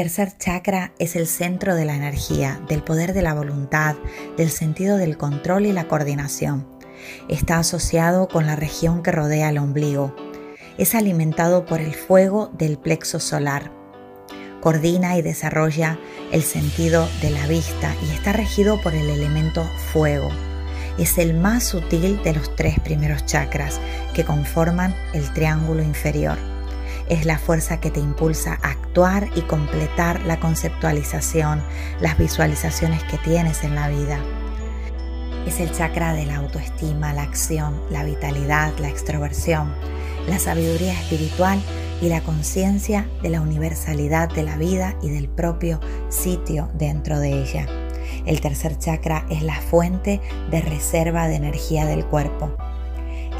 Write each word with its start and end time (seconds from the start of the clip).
Tercer 0.00 0.32
chakra 0.38 0.94
es 0.98 1.14
el 1.14 1.26
centro 1.26 1.74
de 1.74 1.84
la 1.84 1.94
energía, 1.94 2.58
del 2.70 2.82
poder 2.82 3.12
de 3.12 3.20
la 3.20 3.34
voluntad, 3.34 3.96
del 4.38 4.48
sentido 4.48 4.96
del 4.96 5.18
control 5.18 5.66
y 5.66 5.74
la 5.74 5.88
coordinación. 5.88 6.66
Está 7.28 7.58
asociado 7.58 8.26
con 8.26 8.46
la 8.46 8.56
región 8.56 9.02
que 9.02 9.12
rodea 9.12 9.50
el 9.50 9.58
ombligo. 9.58 10.16
Es 10.78 10.94
alimentado 10.94 11.66
por 11.66 11.82
el 11.82 11.92
fuego 11.92 12.50
del 12.56 12.78
plexo 12.78 13.20
solar. 13.20 13.72
Coordina 14.62 15.18
y 15.18 15.20
desarrolla 15.20 15.98
el 16.32 16.44
sentido 16.44 17.06
de 17.20 17.28
la 17.28 17.46
vista 17.46 17.94
y 18.02 18.10
está 18.14 18.32
regido 18.32 18.80
por 18.80 18.94
el 18.94 19.10
elemento 19.10 19.64
fuego. 19.92 20.30
Es 20.98 21.18
el 21.18 21.34
más 21.34 21.64
sutil 21.64 22.22
de 22.22 22.32
los 22.32 22.56
tres 22.56 22.80
primeros 22.80 23.26
chakras 23.26 23.78
que 24.14 24.24
conforman 24.24 24.96
el 25.12 25.30
triángulo 25.34 25.82
inferior 25.82 26.49
es 27.10 27.26
la 27.26 27.38
fuerza 27.38 27.80
que 27.80 27.90
te 27.90 28.00
impulsa 28.00 28.58
a 28.62 28.70
actuar 28.70 29.28
y 29.34 29.42
completar 29.42 30.22
la 30.22 30.38
conceptualización, 30.38 31.60
las 32.00 32.16
visualizaciones 32.16 33.02
que 33.04 33.18
tienes 33.18 33.64
en 33.64 33.74
la 33.74 33.88
vida. 33.88 34.18
Es 35.44 35.58
el 35.58 35.72
chakra 35.72 36.14
de 36.14 36.24
la 36.24 36.36
autoestima, 36.36 37.12
la 37.12 37.22
acción, 37.22 37.82
la 37.90 38.04
vitalidad, 38.04 38.72
la 38.78 38.88
extroversión, 38.88 39.74
la 40.28 40.38
sabiduría 40.38 40.92
espiritual 40.92 41.60
y 42.00 42.08
la 42.08 42.20
conciencia 42.20 43.08
de 43.22 43.30
la 43.30 43.40
universalidad 43.40 44.28
de 44.28 44.44
la 44.44 44.56
vida 44.56 44.96
y 45.02 45.10
del 45.10 45.28
propio 45.28 45.80
sitio 46.10 46.70
dentro 46.74 47.18
de 47.18 47.42
ella. 47.42 47.66
El 48.24 48.40
tercer 48.40 48.78
chakra 48.78 49.26
es 49.30 49.42
la 49.42 49.60
fuente 49.60 50.20
de 50.50 50.60
reserva 50.60 51.26
de 51.26 51.36
energía 51.36 51.86
del 51.86 52.06
cuerpo 52.06 52.56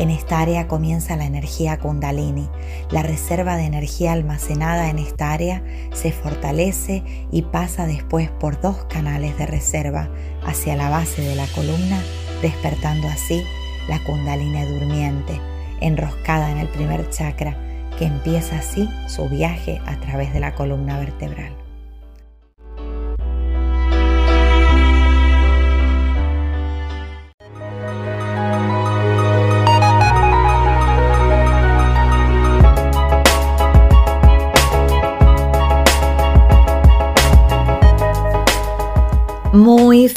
en 0.00 0.08
esta 0.08 0.40
área 0.40 0.66
comienza 0.66 1.14
la 1.16 1.26
energía 1.26 1.78
kundalini. 1.78 2.48
La 2.90 3.02
reserva 3.02 3.56
de 3.56 3.64
energía 3.64 4.12
almacenada 4.12 4.88
en 4.88 4.98
esta 4.98 5.30
área 5.30 5.62
se 5.92 6.10
fortalece 6.10 7.02
y 7.30 7.42
pasa 7.42 7.84
después 7.84 8.30
por 8.30 8.58
dos 8.62 8.76
canales 8.86 9.36
de 9.36 9.44
reserva 9.44 10.08
hacia 10.42 10.74
la 10.74 10.88
base 10.88 11.20
de 11.20 11.34
la 11.34 11.46
columna, 11.48 12.00
despertando 12.40 13.08
así 13.08 13.44
la 13.90 14.02
kundalini 14.02 14.64
durmiente, 14.64 15.38
enroscada 15.82 16.50
en 16.50 16.56
el 16.56 16.68
primer 16.68 17.10
chakra, 17.10 17.58
que 17.98 18.06
empieza 18.06 18.56
así 18.56 18.88
su 19.06 19.28
viaje 19.28 19.82
a 19.84 20.00
través 20.00 20.32
de 20.32 20.40
la 20.40 20.54
columna 20.54 20.98
vertebral. 20.98 21.52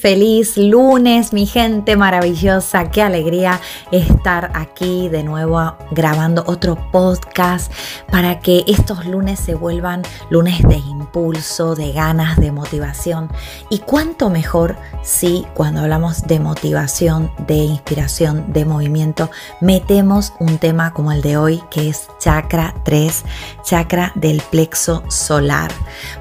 Feliz 0.04 0.58
lunes, 0.58 1.32
mi 1.32 1.46
gente 1.46 1.96
maravillosa. 1.96 2.92
Qué 2.92 3.02
alegría 3.02 3.62
estar 3.90 4.52
aquí 4.54 5.08
de 5.08 5.24
nuevo 5.24 5.78
grabando 5.92 6.44
otro 6.46 6.76
podcast 6.92 7.72
para 8.12 8.42
que 8.42 8.66
estos 8.68 9.06
lunes 9.06 9.40
se 9.40 9.56
vuelvan 9.56 10.02
lunes 10.30 10.62
de 10.64 10.76
impulso, 10.76 11.76
de 11.76 11.94
ganas, 11.94 12.36
de 12.36 12.52
motivación. 12.52 13.30
Y 13.70 13.80
cuánto 13.80 14.30
mejor 14.30 14.76
si 15.04 15.46
cuando 15.54 15.80
hablamos 15.80 16.24
de 16.24 16.42
motivación, 16.42 17.32
de 17.48 17.56
inspiración, 17.56 18.52
de 18.52 18.66
movimiento, 18.66 19.32
metemos 19.62 20.34
un 20.42 20.58
tema 20.58 20.92
como 20.92 21.14
el 21.14 21.22
de 21.22 21.38
hoy 21.38 21.64
que 21.72 21.88
es 21.88 22.10
chakra 22.20 22.76
3, 22.84 23.24
chakra 23.64 24.12
del 24.16 24.42
plexo 24.52 25.02
solar. 25.08 25.72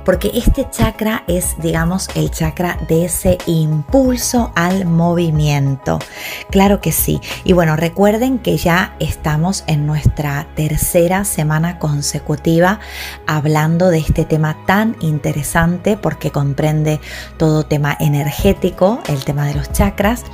Porque 0.05 0.31
este 0.35 0.71
chakra 0.71 1.25
es, 1.27 1.57
digamos, 1.61 2.09
el 2.15 2.31
chakra 2.31 2.79
de 2.87 3.07
ese 3.07 3.39
impulso 3.47 3.72
al 4.55 4.87
movimiento. 4.87 5.99
Claro 6.51 6.81
que 6.81 6.93
sí. 6.93 7.21
Y 7.45 7.53
bueno, 7.53 7.77
recuerden 7.77 8.39
que 8.39 8.57
ya 8.57 8.95
estamos 8.99 9.65
en 9.67 9.87
nuestra 9.87 10.47
tercera 10.55 11.25
semana 11.25 11.79
consecutiva 11.79 12.81
hablando 13.27 13.89
de 13.89 13.99
este 13.99 14.25
tema 14.25 14.57
tan 14.67 14.97
interesante 15.01 15.97
porque 15.97 16.31
comprende 16.31 17.01
todo 17.37 17.65
tema 17.65 17.97
energético, 18.01 19.01
el 19.09 19.25
tema 19.25 19.47
de 19.47 19.55
los 19.55 19.73
chakras 19.73 20.25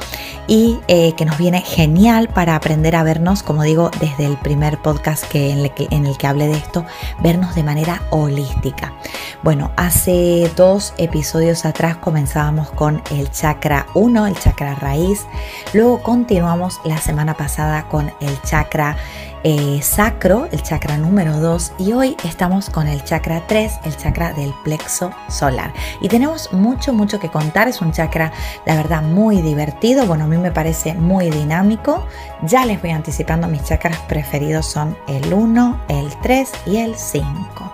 y 0.46 0.78
eh, 0.88 1.12
que 1.16 1.24
nos 1.24 1.36
viene 1.36 1.60
genial 1.60 2.28
para 2.28 2.56
aprender 2.56 2.96
a 2.96 3.02
vernos, 3.02 3.42
como 3.42 3.62
digo, 3.62 3.90
desde 4.00 4.24
el 4.24 4.38
primer 4.38 4.78
podcast 4.78 5.24
que, 5.24 5.50
en, 5.50 5.58
el 5.58 5.74
que, 5.74 5.86
en 5.90 6.06
el 6.06 6.16
que 6.16 6.26
hablé 6.26 6.46
de 6.48 6.56
esto, 6.56 6.84
vernos 7.20 7.54
de 7.54 7.62
manera 7.62 8.02
holística. 8.10 8.94
Bueno, 9.42 9.70
hace 9.76 10.50
dos 10.56 10.94
episodios 10.96 11.64
atrás 11.64 11.96
comenzábamos 11.96 12.70
con 12.70 13.02
el 13.10 13.27
chakra 13.30 13.86
1, 13.94 14.26
el 14.26 14.38
chakra 14.38 14.74
raíz, 14.74 15.26
luego 15.72 16.02
continuamos 16.02 16.80
la 16.84 16.98
semana 16.98 17.34
pasada 17.34 17.88
con 17.88 18.12
el 18.20 18.42
chakra 18.42 18.96
eh, 19.44 19.80
sacro, 19.82 20.48
el 20.50 20.62
chakra 20.62 20.98
número 20.98 21.38
2, 21.38 21.72
y 21.78 21.92
hoy 21.92 22.16
estamos 22.24 22.70
con 22.70 22.88
el 22.88 23.04
chakra 23.04 23.46
3, 23.46 23.80
el 23.84 23.96
chakra 23.96 24.32
del 24.32 24.52
plexo 24.64 25.12
solar. 25.28 25.72
Y 26.00 26.08
tenemos 26.08 26.52
mucho, 26.52 26.92
mucho 26.92 27.20
que 27.20 27.28
contar, 27.28 27.68
es 27.68 27.80
un 27.80 27.92
chakra, 27.92 28.32
la 28.66 28.74
verdad, 28.74 29.02
muy 29.02 29.40
divertido, 29.40 30.06
bueno, 30.06 30.24
a 30.24 30.26
mí 30.26 30.36
me 30.38 30.50
parece 30.50 30.94
muy 30.94 31.30
dinámico, 31.30 32.04
ya 32.42 32.66
les 32.66 32.82
voy 32.82 32.90
anticipando, 32.90 33.46
mis 33.46 33.62
chakras 33.62 33.98
preferidos 34.08 34.66
son 34.66 34.96
el 35.06 35.32
1, 35.32 35.82
el 35.88 36.16
3 36.20 36.52
y 36.66 36.76
el 36.78 36.96
5. 36.96 37.72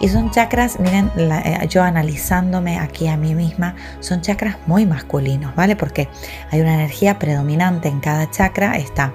Y 0.00 0.08
son 0.08 0.30
chakras, 0.30 0.80
miren, 0.80 1.10
eh, 1.18 1.66
yo 1.68 1.82
analizándome 1.82 2.78
aquí 2.78 3.06
a 3.06 3.18
mí 3.18 3.34
misma, 3.34 3.74
son 4.00 4.22
chakras 4.22 4.56
muy 4.66 4.86
masculinos, 4.86 5.54
¿vale? 5.54 5.76
Porque 5.76 6.08
hay 6.50 6.62
una 6.62 6.74
energía 6.74 7.18
predominante 7.18 7.88
en 7.88 8.00
cada 8.00 8.30
chakra, 8.30 8.76
está 8.76 9.12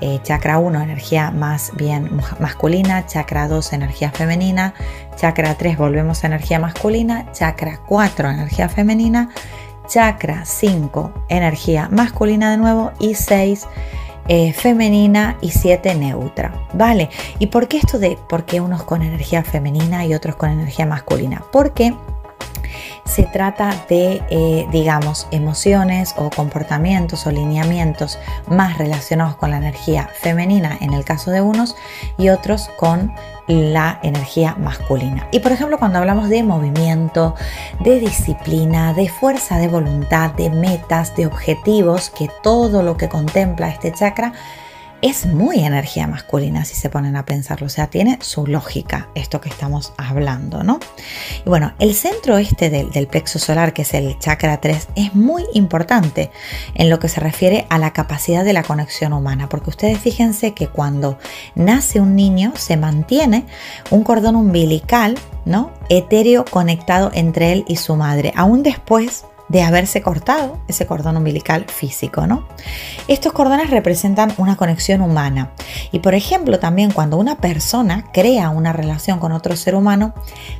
eh, 0.00 0.20
chakra 0.22 0.58
1 0.58 0.80
energía 0.82 1.30
más 1.30 1.72
bien 1.76 2.10
masculina, 2.40 3.06
chakra 3.06 3.48
2 3.48 3.72
energía 3.74 4.10
femenina, 4.10 4.74
chakra 5.16 5.54
3 5.54 5.78
volvemos 5.78 6.24
a 6.24 6.26
energía 6.26 6.58
masculina, 6.58 7.30
chakra 7.32 7.80
4 7.86 8.30
energía 8.30 8.68
femenina, 8.68 9.28
chakra 9.86 10.44
5 10.44 11.26
energía 11.28 11.88
masculina 11.90 12.50
de 12.50 12.56
nuevo 12.56 12.92
y 12.98 13.14
6 13.14 13.66
eh, 14.28 14.52
femenina 14.52 15.36
y 15.40 15.50
7 15.50 15.94
neutra, 15.94 16.66
¿vale? 16.72 17.10
¿Y 17.38 17.48
por 17.48 17.68
qué 17.68 17.78
esto 17.78 17.98
de 17.98 18.18
por 18.28 18.44
qué 18.44 18.60
unos 18.60 18.82
con 18.82 19.02
energía 19.02 19.44
femenina 19.44 20.04
y 20.06 20.14
otros 20.14 20.36
con 20.36 20.50
energía 20.50 20.86
masculina? 20.86 21.42
Porque 21.52 21.94
se 23.04 23.24
trata 23.24 23.74
de, 23.88 24.22
eh, 24.30 24.66
digamos, 24.72 25.26
emociones 25.30 26.14
o 26.16 26.30
comportamientos 26.30 27.26
o 27.26 27.30
lineamientos 27.30 28.18
más 28.48 28.78
relacionados 28.78 29.36
con 29.36 29.50
la 29.50 29.58
energía 29.58 30.08
femenina 30.20 30.76
en 30.80 30.94
el 30.94 31.04
caso 31.04 31.30
de 31.30 31.40
unos 31.40 31.76
y 32.16 32.30
otros 32.30 32.70
con 32.78 33.12
la 33.46 33.98
energía 34.02 34.56
masculina. 34.58 35.28
Y 35.30 35.40
por 35.40 35.52
ejemplo, 35.52 35.78
cuando 35.78 35.98
hablamos 35.98 36.28
de 36.28 36.42
movimiento, 36.42 37.34
de 37.80 38.00
disciplina, 38.00 38.94
de 38.94 39.08
fuerza 39.08 39.58
de 39.58 39.68
voluntad, 39.68 40.30
de 40.32 40.50
metas, 40.50 41.14
de 41.16 41.26
objetivos, 41.26 42.10
que 42.10 42.28
todo 42.42 42.82
lo 42.82 42.96
que 42.96 43.08
contempla 43.08 43.68
este 43.68 43.92
chakra 43.92 44.32
es 45.04 45.26
muy 45.26 45.62
energía 45.62 46.06
masculina 46.06 46.64
si 46.64 46.76
se 46.76 46.88
ponen 46.88 47.14
a 47.14 47.26
pensarlo, 47.26 47.66
o 47.66 47.70
sea, 47.70 47.88
tiene 47.88 48.16
su 48.22 48.46
lógica 48.46 49.10
esto 49.14 49.38
que 49.38 49.50
estamos 49.50 49.92
hablando, 49.98 50.62
¿no? 50.62 50.80
Y 51.44 51.48
bueno, 51.50 51.74
el 51.78 51.94
centro 51.94 52.38
este 52.38 52.70
del, 52.70 53.06
plexo 53.06 53.38
solar, 53.38 53.74
que 53.74 53.82
es 53.82 53.92
el 53.92 54.18
chakra 54.18 54.62
3, 54.62 54.88
es 54.96 55.14
muy 55.14 55.44
importante 55.52 56.30
en 56.74 56.88
lo 56.88 57.00
que 57.00 57.08
se 57.08 57.20
refiere 57.20 57.66
a 57.68 57.76
la 57.76 57.92
capacidad 57.92 58.46
de 58.46 58.54
la 58.54 58.62
conexión 58.62 59.12
humana, 59.12 59.50
porque 59.50 59.68
ustedes 59.68 59.98
fíjense 59.98 60.54
que 60.54 60.68
cuando 60.68 61.18
nace 61.54 62.00
un 62.00 62.16
niño 62.16 62.54
se 62.56 62.78
mantiene 62.78 63.44
un 63.90 64.04
cordón 64.04 64.36
umbilical, 64.36 65.18
¿no? 65.44 65.70
Etéreo 65.90 66.46
conectado 66.46 67.10
entre 67.12 67.52
él 67.52 67.66
y 67.68 67.76
su 67.76 67.94
madre, 67.94 68.32
aún 68.36 68.62
después 68.62 69.26
de 69.48 69.62
haberse 69.62 70.02
cortado 70.02 70.58
ese 70.68 70.86
cordón 70.86 71.16
umbilical 71.16 71.66
físico, 71.68 72.26
¿no? 72.26 72.46
Estos 73.08 73.32
cordones 73.32 73.70
representan 73.70 74.32
una 74.38 74.56
conexión 74.56 75.02
humana 75.02 75.52
y 75.92 75.98
por 75.98 76.14
ejemplo 76.14 76.58
también 76.58 76.90
cuando 76.90 77.16
una 77.16 77.36
persona 77.36 78.04
crea 78.12 78.50
una 78.50 78.72
relación 78.72 79.18
con 79.18 79.32
otro 79.32 79.56
ser 79.56 79.74
humano, 79.74 80.14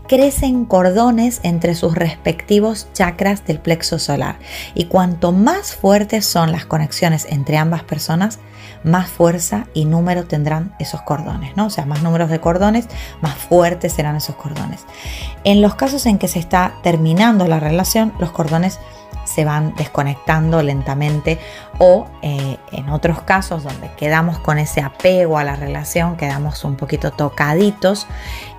crecen 0.07 0.65
cordones 0.65 1.41
entre 1.43 1.75
sus 1.75 1.95
respectivos 1.95 2.89
chakras 2.93 3.47
del 3.47 3.59
plexo 3.61 3.99
solar 3.99 4.39
y 4.75 4.85
cuanto 4.85 5.33
más 5.33 5.75
fuertes 5.75 6.27
son 6.27 6.53
las 6.53 6.67
conexiones 6.67 7.27
entre 7.31 7.57
ambas 7.57 7.83
personas, 7.83 8.39
más 8.85 9.11
fuerza 9.11 9.67
y 9.75 9.87
número 9.87 10.25
tendrán 10.25 10.75
esos 10.79 11.03
cordones, 11.03 11.57
¿no? 11.57 11.67
O 11.67 11.71
sea, 11.71 11.87
más 11.87 12.03
números 12.03 12.31
de 12.31 12.41
cordones, 12.41 12.89
más 13.21 13.35
fuertes 13.35 13.95
serán 13.95 14.17
esos 14.17 14.37
cordones. 14.37 14.85
En 15.43 15.63
los 15.63 15.75
casos 15.75 16.07
en 16.07 16.19
que 16.19 16.29
se 16.29 16.39
está 16.39 16.75
terminando 16.83 17.47
la 17.49 17.59
relación, 17.59 18.13
los 18.19 18.31
cordones 18.31 18.79
se 19.25 19.45
van 19.45 19.75
desconectando 19.77 20.63
lentamente 20.63 21.39
o 21.79 22.07
eh, 22.23 22.59
en 22.73 22.89
otros 22.91 23.23
casos 23.23 23.65
donde 23.65 23.91
quedamos 23.97 24.39
con 24.39 24.59
ese 24.59 24.81
apego 24.81 25.39
a 25.39 25.45
la 25.45 25.57
relación, 25.57 26.17
quedamos 26.17 26.63
un 26.65 26.77
poquito 26.77 27.11
tocaditos, 27.11 28.07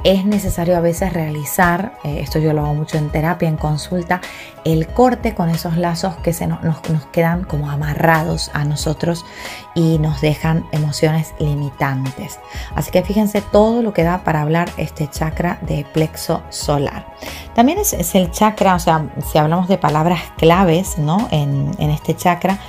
es 0.06 0.24
necesario 0.24 0.78
a 0.78 0.82
veces 0.82 1.12
realizar, 1.14 1.94
eh, 2.04 2.20
esto 2.22 2.38
yo 2.38 2.54
lo 2.54 2.62
hago 2.62 2.76
mucho 2.76 3.00
en 3.00 3.10
terapia, 3.10 3.50
en 3.50 3.58
consulta, 3.58 4.22
el 4.64 4.88
corte 4.88 5.34
con 5.34 5.50
esos 5.50 5.78
lazos 5.78 6.16
que 6.18 6.32
se 6.32 6.46
nos, 6.46 6.64
nos 6.64 7.06
quedan 7.08 7.44
como 7.44 7.72
amarrados 7.72 8.52
a 8.54 8.66
nosotros 8.66 9.26
y 9.74 9.98
nos 9.98 10.22
dejan 10.22 10.64
emociones 10.72 11.34
limitantes. 11.40 12.40
Así 12.76 12.92
que 12.92 13.02
fíjense 13.02 13.42
todo 13.42 13.82
lo 13.82 13.94
que 13.94 14.04
da 14.04 14.24
para 14.24 14.44
hablar 14.44 14.70
este 14.78 15.10
chakra 15.10 15.58
de 15.64 15.88
plexo 15.92 16.44
solar. 16.50 17.08
También 17.56 17.80
es, 17.80 18.14
el 18.14 18.30
chakra, 18.30 18.76
o 18.76 18.80
sea, 18.80 19.10
si 19.32 19.40
hablamos 19.40 19.68
de 19.68 19.80
palabras 19.80 20.22
claves 20.38 21.00
¿no? 21.00 21.28
en, 21.32 21.72
en 21.80 21.90
este 21.90 22.16
chakra, 22.16 22.60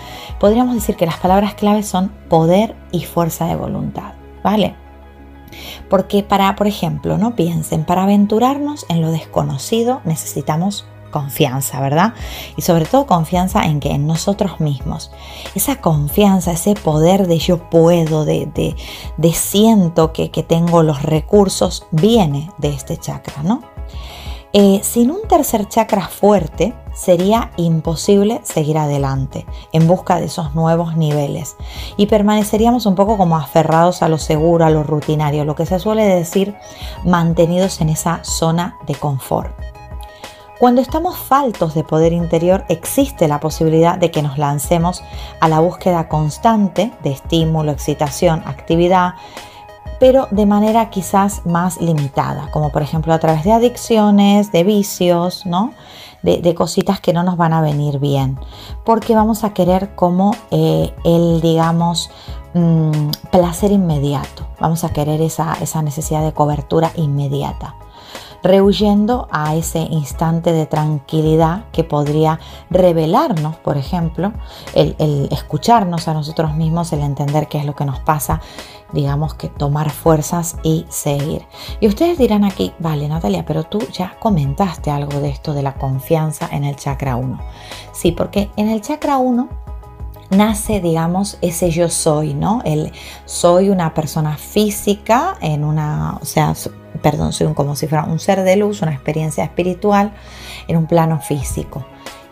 podríamos 0.40 0.74
decir 0.74 0.96
que 0.96 1.04
las 1.04 1.18
palabras 1.18 1.52
claves 1.52 1.86
son 1.86 2.08
poder 2.30 2.74
y 2.92 3.04
fuerza 3.04 3.44
de 3.44 3.56
voluntad, 3.56 4.14
¿vale? 4.42 4.85
Porque 5.88 6.22
para, 6.22 6.54
por 6.56 6.66
ejemplo, 6.66 7.18
no 7.18 7.36
piensen, 7.36 7.84
para 7.84 8.04
aventurarnos 8.04 8.86
en 8.88 9.02
lo 9.02 9.10
desconocido 9.10 10.00
necesitamos 10.04 10.86
confianza, 11.10 11.80
¿verdad? 11.80 12.12
Y 12.56 12.62
sobre 12.62 12.84
todo 12.84 13.06
confianza 13.06 13.64
en 13.64 13.80
que 13.80 13.90
en 13.90 14.06
nosotros 14.06 14.60
mismos. 14.60 15.10
Esa 15.54 15.80
confianza, 15.80 16.52
ese 16.52 16.74
poder 16.74 17.26
de 17.26 17.38
yo 17.38 17.70
puedo, 17.70 18.24
de, 18.24 18.46
de, 19.16 19.32
siento 19.32 20.12
que, 20.12 20.30
que 20.30 20.42
tengo 20.42 20.82
los 20.82 21.02
recursos, 21.02 21.86
viene 21.90 22.50
de 22.58 22.68
este 22.68 22.98
chakra, 22.98 23.42
¿no? 23.42 23.62
Eh, 24.52 24.80
sin 24.82 25.10
un 25.10 25.26
tercer 25.28 25.68
chakra 25.68 26.08
fuerte, 26.08 26.74
sería 26.96 27.50
imposible 27.56 28.40
seguir 28.42 28.78
adelante 28.78 29.46
en 29.72 29.86
busca 29.86 30.18
de 30.18 30.26
esos 30.26 30.54
nuevos 30.54 30.96
niveles 30.96 31.56
y 31.96 32.06
permaneceríamos 32.06 32.86
un 32.86 32.94
poco 32.94 33.18
como 33.18 33.36
aferrados 33.36 34.02
a 34.02 34.08
lo 34.08 34.18
seguro, 34.18 34.64
a 34.64 34.70
lo 34.70 34.82
rutinario, 34.82 35.44
lo 35.44 35.54
que 35.54 35.66
se 35.66 35.78
suele 35.78 36.04
decir 36.04 36.56
mantenidos 37.04 37.80
en 37.80 37.90
esa 37.90 38.24
zona 38.24 38.78
de 38.86 38.94
confort. 38.94 39.52
Cuando 40.58 40.80
estamos 40.80 41.18
faltos 41.18 41.74
de 41.74 41.84
poder 41.84 42.14
interior, 42.14 42.64
existe 42.70 43.28
la 43.28 43.40
posibilidad 43.40 43.98
de 43.98 44.10
que 44.10 44.22
nos 44.22 44.38
lancemos 44.38 45.02
a 45.38 45.48
la 45.48 45.60
búsqueda 45.60 46.08
constante 46.08 46.92
de 47.02 47.10
estímulo, 47.10 47.72
excitación, 47.72 48.42
actividad, 48.46 49.16
pero 50.00 50.28
de 50.30 50.46
manera 50.46 50.88
quizás 50.88 51.44
más 51.44 51.78
limitada, 51.78 52.50
como 52.52 52.70
por 52.70 52.80
ejemplo 52.80 53.12
a 53.12 53.18
través 53.18 53.44
de 53.44 53.52
adicciones, 53.52 54.50
de 54.50 54.64
vicios, 54.64 55.44
¿no? 55.44 55.74
De, 56.22 56.54
cositas 56.54 57.00
que 57.00 57.12
no 57.12 57.22
nos 57.22 57.36
van 57.36 57.52
a 57.52 57.60
venir 57.60 58.00
bien, 58.00 58.38
porque 58.84 59.14
vamos 59.14 59.44
a 59.44 59.54
querer 59.54 59.94
como 59.94 60.32
eh, 60.50 60.92
el, 61.04 61.40
digamos, 61.40 62.10
mm, 62.54 63.10
placer 63.30 63.70
inmediato, 63.70 64.48
vamos 64.58 64.82
a 64.82 64.92
querer 64.92 65.20
esa, 65.20 65.54
esa 65.60 65.82
necesidad 65.82 66.24
de 66.24 66.32
cobertura 66.32 66.90
inmediata 66.96 67.76
rehuyendo 68.46 69.28
a 69.30 69.54
ese 69.54 69.80
instante 69.80 70.52
de 70.52 70.66
tranquilidad 70.66 71.64
que 71.72 71.84
podría 71.84 72.38
revelarnos, 72.70 73.56
por 73.56 73.76
ejemplo, 73.76 74.32
el, 74.74 75.28
escucharnos 75.30 76.08
a 76.08 76.14
nosotros 76.14 76.54
mismos, 76.54 76.92
el 76.92 77.00
entender 77.00 77.48
qué 77.48 77.58
es 77.58 77.64
lo 77.64 77.74
que 77.74 77.84
nos 77.84 78.00
pasa, 78.00 78.40
digamos 78.92 79.34
que 79.34 79.48
tomar 79.48 79.90
fuerzas 79.90 80.56
y 80.62 80.86
seguir. 80.88 81.46
Y 81.80 81.88
ustedes 81.88 82.18
dirán 82.18 82.44
aquí, 82.44 82.72
vale 82.78 83.08
Natalia, 83.08 83.44
pero 83.44 83.64
tú 83.64 83.80
ya 83.92 84.16
comentaste 84.18 84.90
algo 84.90 85.20
de 85.20 85.30
esto 85.30 85.52
de 85.52 85.62
la 85.62 85.74
confianza 85.74 86.48
en 86.50 86.64
el 86.64 86.76
chakra 86.76 87.16
1. 87.16 87.38
Sí, 87.92 88.12
porque 88.12 88.50
en 88.56 88.68
el 88.68 88.80
chakra 88.80 89.18
1 89.18 89.48
nace, 90.30 90.80
digamos, 90.80 91.38
ese 91.40 91.70
yo 91.70 91.88
soy, 91.88 92.34
¿no? 92.34 92.62
El 92.64 92.92
soy 93.24 93.70
una 93.70 93.94
persona 93.94 94.36
física 94.36 95.36
en 95.40 95.64
una, 95.64 96.18
o 96.20 96.24
sea, 96.24 96.54
perdón, 97.02 97.32
soy 97.32 97.52
como 97.54 97.76
si 97.76 97.86
fuera 97.86 98.04
un 98.04 98.18
ser 98.18 98.42
de 98.42 98.56
luz, 98.56 98.82
una 98.82 98.92
experiencia 98.92 99.44
espiritual 99.44 100.12
en 100.68 100.76
un 100.76 100.86
plano 100.86 101.20
físico. 101.20 101.84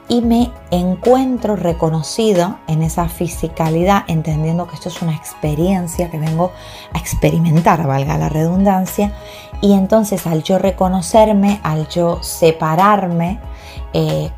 Y 0.06 0.20
me 0.20 0.50
encuentro 0.70 1.56
reconocido 1.56 2.58
en 2.68 2.82
esa 2.82 3.08
fisicalidad, 3.08 4.04
entendiendo 4.06 4.66
que 4.66 4.74
esto 4.74 4.90
es 4.90 5.00
una 5.00 5.14
experiencia 5.14 6.10
que 6.10 6.18
vengo 6.18 6.52
a 6.92 6.98
experimentar, 6.98 7.86
valga 7.86 8.18
la 8.18 8.28
redundancia. 8.28 9.12
Y 9.62 9.72
entonces 9.72 10.26
al 10.26 10.42
yo 10.42 10.58
reconocerme, 10.58 11.58
al 11.62 11.88
yo 11.88 12.22
separarme, 12.22 13.40
eh, 13.94 14.30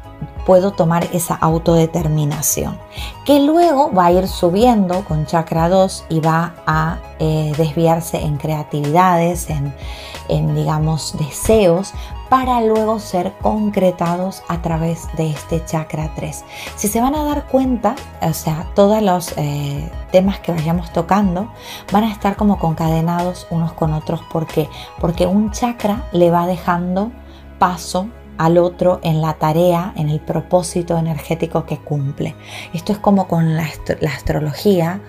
puedo 0.46 0.70
tomar 0.70 1.08
esa 1.12 1.34
autodeterminación, 1.34 2.78
que 3.26 3.40
luego 3.40 3.92
va 3.92 4.06
a 4.06 4.12
ir 4.12 4.28
subiendo 4.28 5.04
con 5.04 5.26
chakra 5.26 5.68
2 5.68 6.06
y 6.08 6.20
va 6.20 6.54
a 6.66 6.98
eh, 7.18 7.52
desviarse 7.58 8.22
en 8.22 8.36
creatividades, 8.36 9.48
en, 9.50 10.54
digamos, 10.54 11.16
deseos, 11.18 11.92
para 12.28 12.60
luego 12.60 12.98
ser 12.98 13.32
concretados 13.40 14.42
a 14.48 14.62
través 14.62 15.08
de 15.16 15.30
este 15.30 15.64
chakra 15.64 16.12
3. 16.14 16.44
Si 16.76 16.88
se 16.88 17.00
van 17.00 17.14
a 17.14 17.24
dar 17.24 17.46
cuenta, 17.46 17.94
o 18.20 18.32
sea, 18.32 18.68
todos 18.74 19.02
los 19.02 19.32
eh, 19.36 19.90
temas 20.10 20.40
que 20.40 20.52
vayamos 20.52 20.92
tocando 20.92 21.48
van 21.92 22.04
a 22.04 22.12
estar 22.12 22.36
como 22.36 22.58
concadenados 22.58 23.46
unos 23.50 23.72
con 23.72 23.92
otros. 23.92 24.20
¿Por 24.32 24.46
qué? 24.46 24.68
Porque 25.00 25.26
un 25.26 25.52
chakra 25.52 26.04
le 26.12 26.30
va 26.30 26.46
dejando 26.46 27.10
paso 27.58 28.08
al 28.38 28.58
otro 28.58 29.00
en 29.02 29.20
la 29.20 29.34
tarea, 29.34 29.92
en 29.96 30.08
el 30.08 30.20
propósito 30.20 30.98
energético 30.98 31.66
que 31.66 31.78
cumple. 31.78 32.34
Esto 32.72 32.92
es 32.92 32.98
como 32.98 33.28
con 33.28 33.56
la, 33.56 33.66
astrología, 34.14 35.00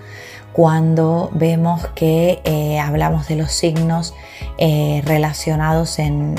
cuando 0.52 1.30
vemos 1.34 1.86
que 1.94 2.40
eh, 2.44 2.80
hablamos 2.80 3.28
de 3.28 3.36
los 3.36 3.52
signos 3.52 4.14
eh, 4.56 5.02
relacionados 5.04 5.98
en, 6.00 6.36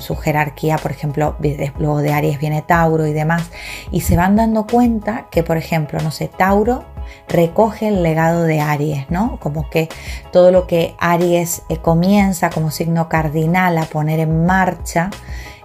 su 0.00 0.16
jerarquía, 0.16 0.78
por 0.78 0.90
ejemplo, 0.90 1.36
luego 1.78 1.98
de 1.98 2.12
Aries 2.12 2.38
viene 2.38 2.62
Tauro 2.62 3.06
y 3.06 3.12
demás, 3.12 3.50
y 3.90 4.00
se 4.00 4.16
van 4.16 4.36
dando 4.36 4.66
cuenta 4.66 5.26
que, 5.30 5.42
por 5.42 5.56
ejemplo, 5.56 5.98
no 6.00 6.10
sé, 6.10 6.28
Tauro 6.28 6.84
recoge 7.28 7.88
el 7.88 8.02
legado 8.02 8.44
de 8.44 8.60
Aries, 8.60 9.10
¿no? 9.10 9.38
Como 9.40 9.68
que 9.68 9.88
todo 10.32 10.50
lo 10.50 10.66
que 10.66 10.94
Aries 10.98 11.62
eh, 11.68 11.76
comienza 11.78 12.50
como 12.50 12.70
signo 12.70 13.08
cardinal 13.08 13.76
a 13.78 13.84
poner 13.84 14.20
en 14.20 14.46
marcha, 14.46 15.10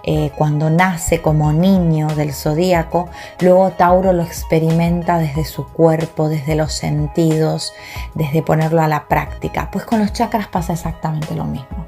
eh, 0.06 0.30
cuando 0.36 0.68
nace 0.68 1.22
como 1.22 1.52
niño 1.52 2.08
del 2.08 2.34
zodíaco, 2.34 3.08
luego 3.40 3.70
Tauro 3.70 4.12
lo 4.12 4.22
experimenta 4.22 5.18
desde 5.18 5.44
su 5.44 5.66
cuerpo, 5.66 6.28
desde 6.28 6.56
los 6.56 6.74
sentidos, 6.74 7.72
desde 8.14 8.42
ponerlo 8.42 8.82
a 8.82 8.88
la 8.88 9.08
práctica. 9.08 9.70
Pues 9.72 9.86
con 9.86 10.00
los 10.00 10.12
chakras 10.12 10.48
pasa 10.48 10.74
exactamente 10.74 11.34
lo 11.34 11.44
mismo. 11.44 11.84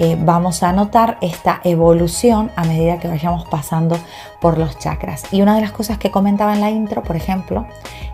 Eh, 0.00 0.16
vamos 0.18 0.64
a 0.64 0.72
notar 0.72 1.18
esta 1.20 1.60
evolución 1.62 2.50
a 2.56 2.64
medida 2.64 2.98
que 2.98 3.06
vayamos 3.06 3.46
pasando 3.46 3.96
por 4.40 4.58
los 4.58 4.76
chakras. 4.78 5.32
Y 5.32 5.40
una 5.40 5.54
de 5.54 5.60
las 5.60 5.70
cosas 5.70 5.98
que 5.98 6.10
comentaba 6.10 6.54
en 6.54 6.60
la 6.60 6.70
intro, 6.70 7.04
por 7.04 7.14
ejemplo, 7.14 7.66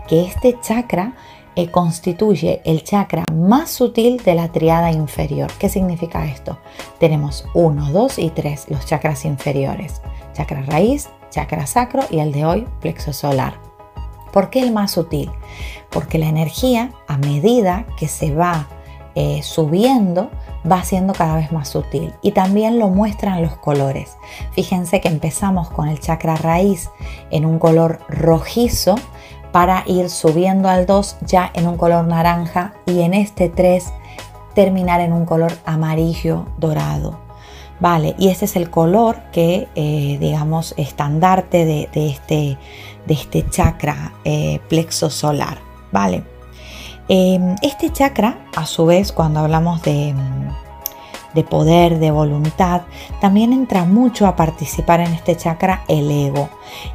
que 0.07 0.23
este 0.23 0.59
chakra 0.61 1.13
eh, 1.55 1.69
constituye 1.69 2.61
el 2.65 2.83
chakra 2.83 3.25
más 3.33 3.69
sutil 3.71 4.21
de 4.23 4.35
la 4.35 4.51
triada 4.51 4.91
inferior. 4.91 5.51
¿Qué 5.59 5.69
significa 5.69 6.25
esto? 6.25 6.57
Tenemos 6.99 7.45
1, 7.53 7.91
2 7.91 8.19
y 8.19 8.29
3, 8.29 8.67
los 8.69 8.85
chakras 8.85 9.25
inferiores. 9.25 10.01
Chakra 10.33 10.61
raíz, 10.63 11.09
chakra 11.29 11.67
sacro 11.67 12.03
y 12.09 12.19
el 12.19 12.31
de 12.31 12.45
hoy, 12.45 12.67
plexo 12.79 13.13
solar. 13.13 13.55
¿Por 14.31 14.49
qué 14.49 14.61
el 14.61 14.71
más 14.71 14.91
sutil? 14.91 15.29
Porque 15.89 16.17
la 16.17 16.27
energía, 16.27 16.91
a 17.07 17.17
medida 17.17 17.85
que 17.97 18.07
se 18.07 18.33
va 18.33 18.67
eh, 19.13 19.41
subiendo, 19.43 20.31
va 20.69 20.83
siendo 20.83 21.11
cada 21.13 21.35
vez 21.35 21.51
más 21.51 21.67
sutil 21.67 22.13
y 22.21 22.31
también 22.31 22.79
lo 22.79 22.87
muestran 22.87 23.41
los 23.41 23.57
colores. 23.57 24.15
Fíjense 24.53 25.01
que 25.01 25.09
empezamos 25.09 25.69
con 25.69 25.89
el 25.89 25.99
chakra 25.99 26.37
raíz 26.37 26.89
en 27.29 27.45
un 27.45 27.59
color 27.59 27.99
rojizo 28.07 28.95
para 29.51 29.83
ir 29.85 30.09
subiendo 30.09 30.69
al 30.69 30.85
2 30.85 31.17
ya 31.21 31.51
en 31.53 31.67
un 31.67 31.77
color 31.77 32.05
naranja 32.05 32.73
y 32.85 33.01
en 33.01 33.13
este 33.13 33.49
3 33.49 33.91
terminar 34.55 35.01
en 35.01 35.13
un 35.13 35.25
color 35.25 35.53
amarillo 35.65 36.45
dorado. 36.57 37.19
Vale, 37.79 38.15
y 38.19 38.29
ese 38.29 38.45
es 38.45 38.55
el 38.55 38.69
color 38.69 39.17
que, 39.31 39.67
eh, 39.73 40.17
digamos, 40.19 40.75
estandarte 40.77 41.65
de, 41.65 41.89
este, 41.93 42.57
de 43.07 43.13
este 43.13 43.49
chakra 43.49 44.13
eh, 44.23 44.59
plexo 44.69 45.09
solar. 45.09 45.57
Vale, 45.91 46.23
em, 47.07 47.55
este 47.63 47.91
chakra, 47.91 48.45
a 48.55 48.67
su 48.67 48.85
vez, 48.85 49.11
cuando 49.11 49.39
hablamos 49.39 49.81
de, 49.81 50.13
de 51.33 51.43
poder, 51.43 51.99
de 51.99 52.11
voluntad, 52.11 52.81
también 53.19 53.53
entra 53.53 53.85
mucho 53.85 54.27
a 54.27 54.35
participar 54.35 54.99
en 54.99 55.13
este 55.13 55.35
chakra 55.35 55.83
el 55.87 56.09
ego. 56.11 56.49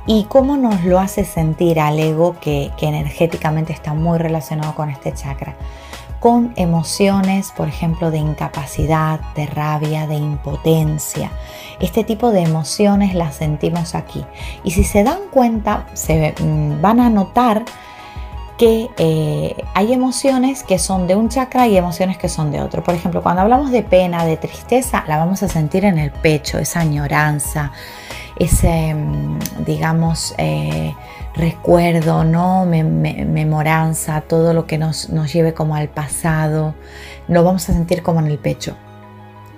¿Y 0.07 0.25
cómo 0.25 0.57
nos 0.57 0.85
lo 0.85 0.99
hace 0.99 1.25
sentir 1.25 1.81
al 1.81 1.99
ego 1.99 2.37
que, 2.41 2.71
que 2.77 2.87
energéticamente 2.87 3.73
está 3.73 3.95
muy 3.95 4.19
relacionado 4.19 4.75
con 4.75 4.91
este 4.91 5.13
chakra? 5.13 5.55
con 6.21 6.53
emociones, 6.57 7.53
por 7.57 7.69
ejemplo, 7.69 8.11
de 8.11 8.19
incapacidad, 8.19 9.21
de 9.35 9.47
rabia, 9.47 10.07
de 10.07 10.17
impotencia. 10.17 11.31
Este 11.79 12.05
tipo 12.05 12.33
de 12.33 12.41
emociones 12.41 13.15
las 13.15 13.37
sentimos 13.37 13.95
aquí. 13.95 14.25
Y 14.65 14.73
si 14.73 14.83
se 14.83 15.05
dan 15.05 15.21
cuenta, 15.31 15.87
se 15.93 16.35
mm, 16.41 16.81
van 16.81 17.01
a 17.01 17.11
notar 17.11 17.65
que 18.59 18.89
eh, 18.97 19.65
hay 19.75 19.93
emociones 19.93 20.63
que 20.63 20.79
son 20.79 21.07
de 21.07 21.15
un 21.15 21.29
chakra 21.29 21.67
y 21.67 21.77
emociones 21.77 22.17
que 22.17 22.29
son 22.29 22.51
de 22.51 22.61
otro. 22.61 22.83
Por 22.83 22.95
ejemplo, 22.95 23.23
cuando 23.23 23.43
hablamos 23.43 23.71
de 23.71 23.83
pena, 23.83 24.25
de 24.25 24.37
tristeza, 24.37 25.05
la 25.07 25.19
vamos 25.19 25.43
a 25.43 25.49
sentir 25.49 25.85
en 25.85 25.99
el 25.99 26.11
pecho, 26.11 26.59
esa 26.59 26.81
añoranza, 26.81 27.73
ese, 28.39 28.95
mm, 28.95 29.39
digamos, 29.67 30.35
eh, 30.39 30.95
recuerdo, 31.35 32.25
¿no? 32.25 32.65
memoranza, 32.65 34.23
todo 34.23 34.55
lo 34.55 34.67
que 34.67 34.79
nos, 34.79 35.11
nos 35.11 35.31
lleve 35.33 35.53
como 35.53 35.77
al 35.77 35.89
pasado, 35.89 36.75
lo 37.29 37.45
vamos 37.45 37.69
a 37.69 37.75
sentir 37.75 38.03
como 38.03 38.21
en 38.21 38.27
el 38.29 38.39
pecho. 38.39 38.75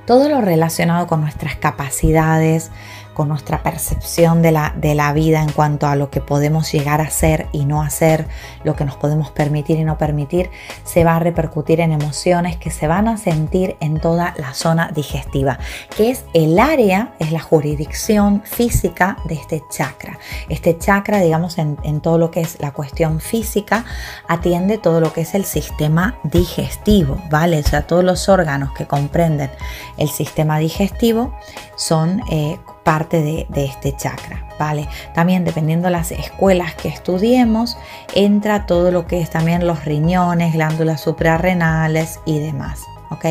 Todo 0.06 0.28
lo 0.28 0.40
relacionado 0.40 1.06
con 1.06 1.20
nuestras 1.20 1.54
capacidades, 1.56 2.72
con 3.18 3.28
nuestra 3.28 3.64
percepción 3.64 4.42
de 4.42 4.52
la, 4.52 4.72
de 4.76 4.94
la 4.94 5.12
vida 5.12 5.42
en 5.42 5.50
cuanto 5.50 5.88
a 5.88 5.96
lo 5.96 6.08
que 6.08 6.20
podemos 6.20 6.70
llegar 6.70 7.00
a 7.00 7.04
hacer 7.08 7.48
y 7.50 7.64
no 7.64 7.82
hacer, 7.82 8.28
lo 8.62 8.76
que 8.76 8.84
nos 8.84 8.94
podemos 8.94 9.32
permitir 9.32 9.76
y 9.76 9.82
no 9.82 9.98
permitir, 9.98 10.50
se 10.84 11.02
va 11.02 11.16
a 11.16 11.18
repercutir 11.18 11.80
en 11.80 11.90
emociones 11.90 12.56
que 12.58 12.70
se 12.70 12.86
van 12.86 13.08
a 13.08 13.16
sentir 13.16 13.76
en 13.80 13.98
toda 13.98 14.34
la 14.36 14.54
zona 14.54 14.92
digestiva, 14.94 15.58
que 15.96 16.12
es 16.12 16.26
el 16.32 16.60
área, 16.60 17.12
es 17.18 17.32
la 17.32 17.40
jurisdicción 17.40 18.42
física 18.44 19.16
de 19.24 19.34
este 19.34 19.64
chakra. 19.68 20.16
Este 20.48 20.78
chakra, 20.78 21.18
digamos, 21.18 21.58
en, 21.58 21.76
en 21.82 22.00
todo 22.00 22.18
lo 22.18 22.30
que 22.30 22.42
es 22.42 22.60
la 22.60 22.70
cuestión 22.70 23.18
física, 23.18 23.84
atiende 24.28 24.78
todo 24.78 25.00
lo 25.00 25.12
que 25.12 25.22
es 25.22 25.34
el 25.34 25.44
sistema 25.44 26.20
digestivo, 26.22 27.20
¿vale? 27.30 27.58
O 27.58 27.64
sea, 27.64 27.84
todos 27.84 28.04
los 28.04 28.28
órganos 28.28 28.70
que 28.74 28.86
comprenden 28.86 29.50
el 29.96 30.08
sistema 30.08 30.60
digestivo 30.60 31.34
son 31.74 32.22
eh, 32.30 32.58
parte 32.88 33.20
de, 33.20 33.46
este 33.54 33.94
chakra, 33.94 34.46
¿vale? 34.58 34.88
También 35.14 35.44
dependiendo 35.44 35.90
las 35.90 36.10
escuelas 36.10 36.74
que 36.74 36.88
estudiemos, 36.88 37.76
entra 38.14 38.64
todo 38.64 38.90
lo 38.90 39.06
que 39.06 39.20
es 39.20 39.28
también 39.28 39.66
los 39.66 39.84
riñones, 39.84 40.54
glándulas 40.54 41.02
suprarrenales 41.02 42.18
y 42.24 42.38
demás, 42.38 42.80
¿ok? 43.10 43.26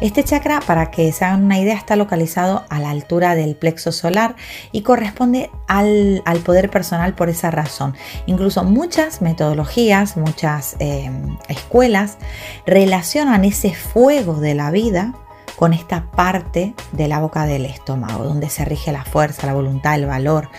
Este 0.00 0.24
chakra, 0.24 0.60
para 0.60 0.90
que 0.90 1.12
se 1.12 1.26
hagan 1.26 1.44
una 1.44 1.58
idea, 1.58 1.74
está 1.74 1.96
localizado 1.96 2.64
a 2.70 2.80
la 2.80 2.88
altura 2.88 3.34
del 3.34 3.56
plexo 3.56 3.92
solar 3.92 4.36
y 4.72 4.80
corresponde 4.80 5.50
al, 5.66 6.22
poder 6.46 6.70
personal 6.70 7.14
por 7.14 7.28
esa 7.28 7.50
razón. 7.50 7.94
Incluso 8.24 8.64
muchas 8.64 9.20
metodologías, 9.20 10.16
muchas 10.16 10.76
eh, 10.78 11.10
escuelas 11.48 12.16
relacionan 12.64 13.44
ese 13.44 13.74
fuego 13.74 14.40
de 14.40 14.54
la 14.54 14.70
vida 14.70 15.12
con 15.58 15.72
esta 15.72 16.04
parte 16.12 16.72
de 16.92 17.08
la 17.08 17.18
boca 17.18 17.44
del 17.44 17.66
estómago, 17.66 18.22
donde 18.22 18.48
se 18.48 18.64
rige 18.64 18.92
la 18.92 19.04
fuerza, 19.04 19.44
la 19.44 19.54
voluntad, 19.54 19.96
el 19.96 20.06
valor, 20.06 20.50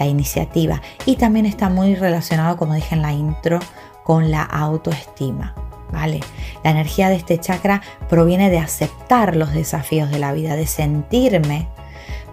la 0.00 0.06
iniciativa. 0.06 0.82
Y 1.06 1.14
también 1.14 1.46
está 1.46 1.68
muy 1.68 1.94
relacionado, 1.94 2.56
como 2.56 2.74
dije 2.74 2.96
en 2.96 3.02
la 3.02 3.12
intro, 3.12 3.60
con 4.02 4.32
la 4.32 4.42
autoestima. 4.42 5.54
¿Vale? 5.92 6.20
La 6.64 6.72
energía 6.72 7.08
de 7.08 7.14
este 7.14 7.38
chakra 7.38 7.82
proviene 8.10 8.50
de 8.50 8.58
aceptar 8.58 9.36
los 9.36 9.54
desafíos 9.54 10.10
de 10.10 10.18
la 10.18 10.32
vida, 10.32 10.56
de 10.56 10.66
sentirme 10.66 11.68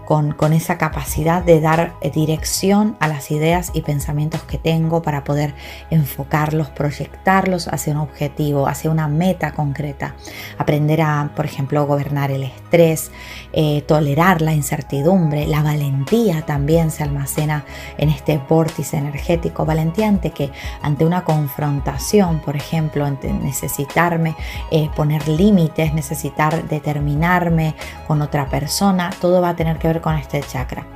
con, 0.06 0.52
esa 0.52 0.78
capacidad 0.78 1.42
de 1.42 1.60
dar 1.60 1.94
eh, 2.00 2.10
dirección 2.10 2.96
a 3.00 3.08
las 3.08 3.30
ideas 3.32 3.72
y 3.74 3.82
pensamientos 3.82 4.42
que 4.44 4.56
tengo 4.56 5.02
para 5.02 5.24
poder 5.24 5.54
enfocarlos, 5.90 6.70
proyectarlos 6.70 7.66
hacia 7.68 7.92
un 7.92 7.98
objetivo, 7.98 8.68
hacia 8.68 8.90
una 8.90 9.08
meta 9.08 9.52
concreta. 9.52 10.14
Aprender 10.58 11.02
a, 11.02 11.30
por 11.34 11.44
ejemplo, 11.44 11.84
gobernar 11.86 12.30
el 12.30 12.44
estrés, 12.44 13.10
eh, 13.52 13.82
tolerar 13.82 14.42
la 14.42 14.54
incertidumbre, 14.54 15.46
la 15.46 15.62
valentía 15.62 16.46
también 16.46 16.92
se 16.92 17.02
almacena 17.02 17.64
en 17.98 18.08
este 18.08 18.38
vórtice 18.38 18.98
energético. 18.98 19.66
Valentía 19.66 20.08
ante 20.08 20.30
que, 20.30 20.52
ante 20.82 21.04
una 21.04 21.24
confrontación, 21.24 22.38
por 22.40 22.54
ejemplo, 22.54 23.04
ante 23.04 23.32
necesitarme 23.32 24.36
eh, 24.70 24.88
poner 24.94 25.26
límites, 25.26 25.92
necesitar 25.92 26.68
determinarme 26.68 27.74
con 28.06 28.22
otra 28.22 28.48
persona, 28.48 29.10
todo 29.20 29.42
va 29.42 29.50
a 29.50 29.56
tener 29.56 29.78
que 29.78 29.88
ver 29.88 29.95
con 30.00 30.16
este 30.16 30.42
chakra. 30.42 30.86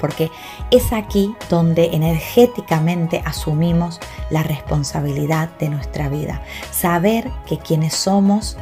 Porque 0.00 0.30
es 0.70 0.92
aquí 0.92 1.34
donde 1.48 1.94
energéticamente 1.94 3.22
asumimos 3.24 4.00
la 4.30 4.42
responsabilidad 4.42 5.48
de 5.58 5.68
nuestra 5.68 6.08
vida. 6.08 6.42
Saber 6.70 7.30
que 7.46 7.58
quienes 7.58 7.94
somos, 7.94 8.56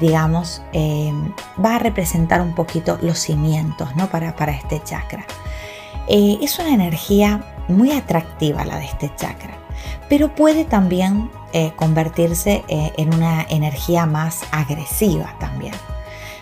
digamos, 0.00 0.62
eh, 0.72 1.12
va 1.62 1.76
a 1.76 1.78
representar 1.78 2.40
un 2.40 2.54
poquito 2.54 2.98
los 3.02 3.18
cimientos 3.18 3.94
¿no? 3.96 4.08
para, 4.08 4.34
para 4.36 4.52
este 4.52 4.82
chakra. 4.82 5.26
Eh, 6.08 6.38
es 6.40 6.58
una 6.58 6.72
energía 6.72 7.44
muy 7.68 7.92
atractiva 7.92 8.64
la 8.64 8.78
de 8.78 8.86
este 8.86 9.12
chakra, 9.16 9.58
pero 10.08 10.34
puede 10.34 10.64
también 10.64 11.30
eh, 11.52 11.72
convertirse 11.76 12.64
en 12.68 13.12
una 13.12 13.42
energía 13.50 14.06
más 14.06 14.40
agresiva 14.52 15.34
también. 15.38 15.74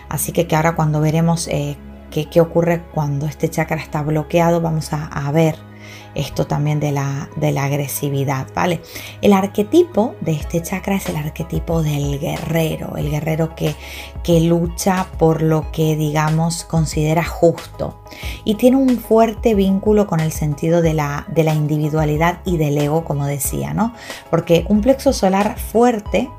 Así 0.07 0.31
que, 0.31 0.47
que 0.47 0.55
ahora 0.55 0.75
cuando 0.75 1.01
veremos 1.01 1.49
qué, 2.09 2.41
ocurre 2.41 2.83
cuando 2.93 3.25
este 3.25 3.49
chakra 3.49 3.77
está 3.77 4.01
bloqueado, 4.01 4.61
vamos 4.61 4.89
a, 4.91 5.31
ver 5.31 5.55
esto 6.15 6.47
también 6.47 6.79
de 6.79 6.91
la, 6.91 7.29
de 7.35 7.51
la, 7.51 7.65
agresividad, 7.65 8.47
¿vale? 8.55 8.81
El 9.21 9.33
arquetipo 9.33 10.15
de 10.21 10.31
este 10.31 10.61
chakra 10.63 10.95
es 10.95 11.07
el 11.09 11.15
arquetipo 11.15 11.83
del 11.83 12.19
guerrero, 12.19 12.97
el 12.97 13.11
guerrero 13.11 13.55
que, 13.55 13.75
que 14.23 14.39
lucha 14.41 15.07
por 15.19 15.41
lo 15.41 15.71
que, 15.71 15.95
digamos, 15.95 16.63
considera 16.63 17.23
justo 17.23 17.99
y 18.43 18.55
tiene 18.55 18.77
un 18.77 18.97
fuerte 18.97 19.53
vínculo 19.53 20.07
con 20.07 20.19
el 20.19 20.31
sentido 20.31 20.81
de 20.81 20.93
la, 20.93 21.25
de 21.27 21.43
la 21.43 21.53
individualidad 21.53 22.39
y 22.45 22.57
del 22.57 22.77
ego, 22.77 23.03
como 23.03 23.25
decía, 23.25 23.73
¿no? 23.73 23.93
Porque 24.29 24.65
un 24.69 24.81
plexo 24.81 25.13
solar 25.13 25.59
fuerte 25.59 26.29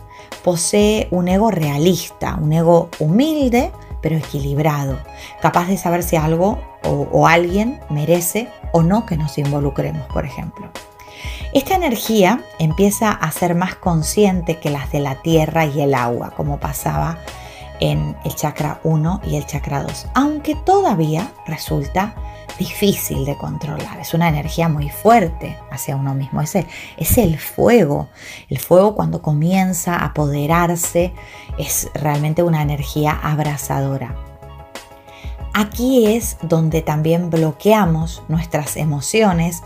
posee 0.43 1.09
un 1.11 1.29
ego 1.29 1.51
realista, 1.51 2.39
un 2.41 2.53
ego 2.53 2.89
humilde, 2.99 3.71
pero 4.01 4.17
equilibrado, 4.17 4.99
capaz 5.41 5.67
de 5.67 5.77
saber 5.77 6.03
si 6.03 6.17
algo 6.17 6.59
o, 6.85 7.27
alguien 7.27 7.81
merece 7.91 8.49
o 8.73 8.83
no 8.83 9.05
que 9.05 9.17
nos 9.17 9.37
involucremos, 9.39 10.07
por 10.09 10.25
ejemplo. 10.25 10.69
Esta 11.53 11.75
energía 11.75 12.43
empieza 12.59 13.11
a 13.11 13.31
ser 13.33 13.55
más 13.55 13.75
consciente 13.75 14.59
que 14.59 14.71
las 14.71 14.93
de 14.93 15.01
la 15.01 15.17
tierra 15.17 15.67
y 15.67 15.81
el 15.81 15.95
agua, 15.95 16.33
como 16.37 16.59
pasaba 16.59 17.19
en 17.81 18.17
el 18.25 18.35
chakra 18.35 18.81
1 18.85 19.23
y 19.25 19.37
el 19.37 19.47
chakra 19.47 19.83
2, 19.83 20.09
aunque 20.15 20.55
todavía 20.55 21.29
resulta 21.47 22.15
difícil 22.59 23.25
de 23.25 23.37
controlar, 23.37 24.01
es 24.01 24.15
una 24.15 24.29
energía 24.29 24.69
muy 24.69 24.91
fuerte 24.91 25.57
hacia 25.71 25.97
uno 25.97 26.15
mismo, 26.15 26.43
es 26.43 26.55
el, 26.55 26.67
es 26.97 27.17
el 27.19 27.39
fuego, 27.39 28.09
el 28.49 28.59
fuego 28.59 28.95
cuando 28.95 29.23
comienza 29.23 29.95
a 29.95 30.07
apoderarse 30.07 31.13
es 31.57 31.91
realmente 31.95 32.43
una 32.43 32.63
energía 32.63 33.19
abrasadora. 33.23 34.15
Aquí 35.55 36.07
es 36.07 36.37
donde 36.43 36.83
también 36.83 37.31
bloqueamos 37.31 38.23
nuestras 38.29 38.77
emociones 38.77 39.63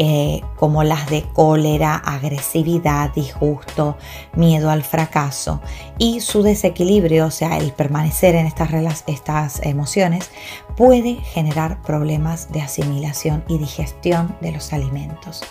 eh, 0.00 0.42
como 0.56 0.84
las 0.84 1.10
de 1.10 1.24
cólera, 1.32 1.96
agresividad, 1.96 3.12
disgusto, 3.14 3.96
miedo 4.34 4.70
al 4.70 4.84
fracaso 4.84 5.60
y 5.98 6.20
su 6.20 6.42
desequilibrio, 6.42 7.26
o 7.26 7.30
sea, 7.32 7.58
el 7.58 7.72
permanecer 7.72 8.36
en 8.36 8.46
estas, 8.46 8.70
estas 9.08 9.60
emociones, 9.64 10.30
puede 10.76 11.16
generar 11.16 11.82
problemas 11.82 12.52
de 12.52 12.60
asimilación 12.60 13.42
y 13.48 13.58
digestión 13.58 14.36
de 14.40 14.52
los 14.52 14.72
alimentos. 14.72 15.42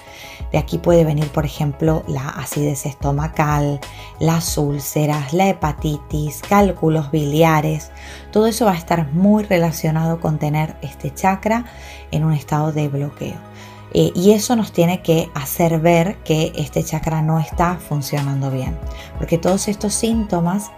De 0.52 0.58
aquí 0.58 0.78
puede 0.78 1.04
venir, 1.04 1.28
por 1.28 1.46
ejemplo, 1.46 2.04
la 2.08 2.30
acidez 2.30 2.86
estomacal, 2.86 3.82
las 4.20 4.58
úlceras, 4.58 5.34
la 5.34 5.50
hepatitis, 5.50 6.42
cálculos 6.42 7.12
biliares. 7.12 7.92
Todo 8.32 8.48
eso 8.48 8.66
va 8.66 8.72
a 8.72 8.78
estar 8.78 9.12
muy 9.12 9.44
relacionado 9.44 10.22
con 10.22 10.40
tener 10.40 10.78
este 10.82 11.14
chakra 11.14 11.66
en 12.12 12.24
un 12.24 12.32
estado 12.32 12.72
de 12.72 12.88
bloqueo. 12.88 13.47
Eh, 13.94 14.12
y 14.16 14.32
eso 14.32 14.56
nos 14.56 14.72
tiene 14.72 15.02
que 15.02 15.30
hacer 15.34 15.80
ver 15.80 16.18
que 16.24 16.52
este 16.56 16.84
chakra 16.84 17.22
no 17.22 17.40
está 17.40 17.78
funcionando 17.78 18.52
bien, 18.52 18.78
porque 19.18 19.38
todos 19.38 19.68
estos 19.68 19.94
síntomas 19.94 20.72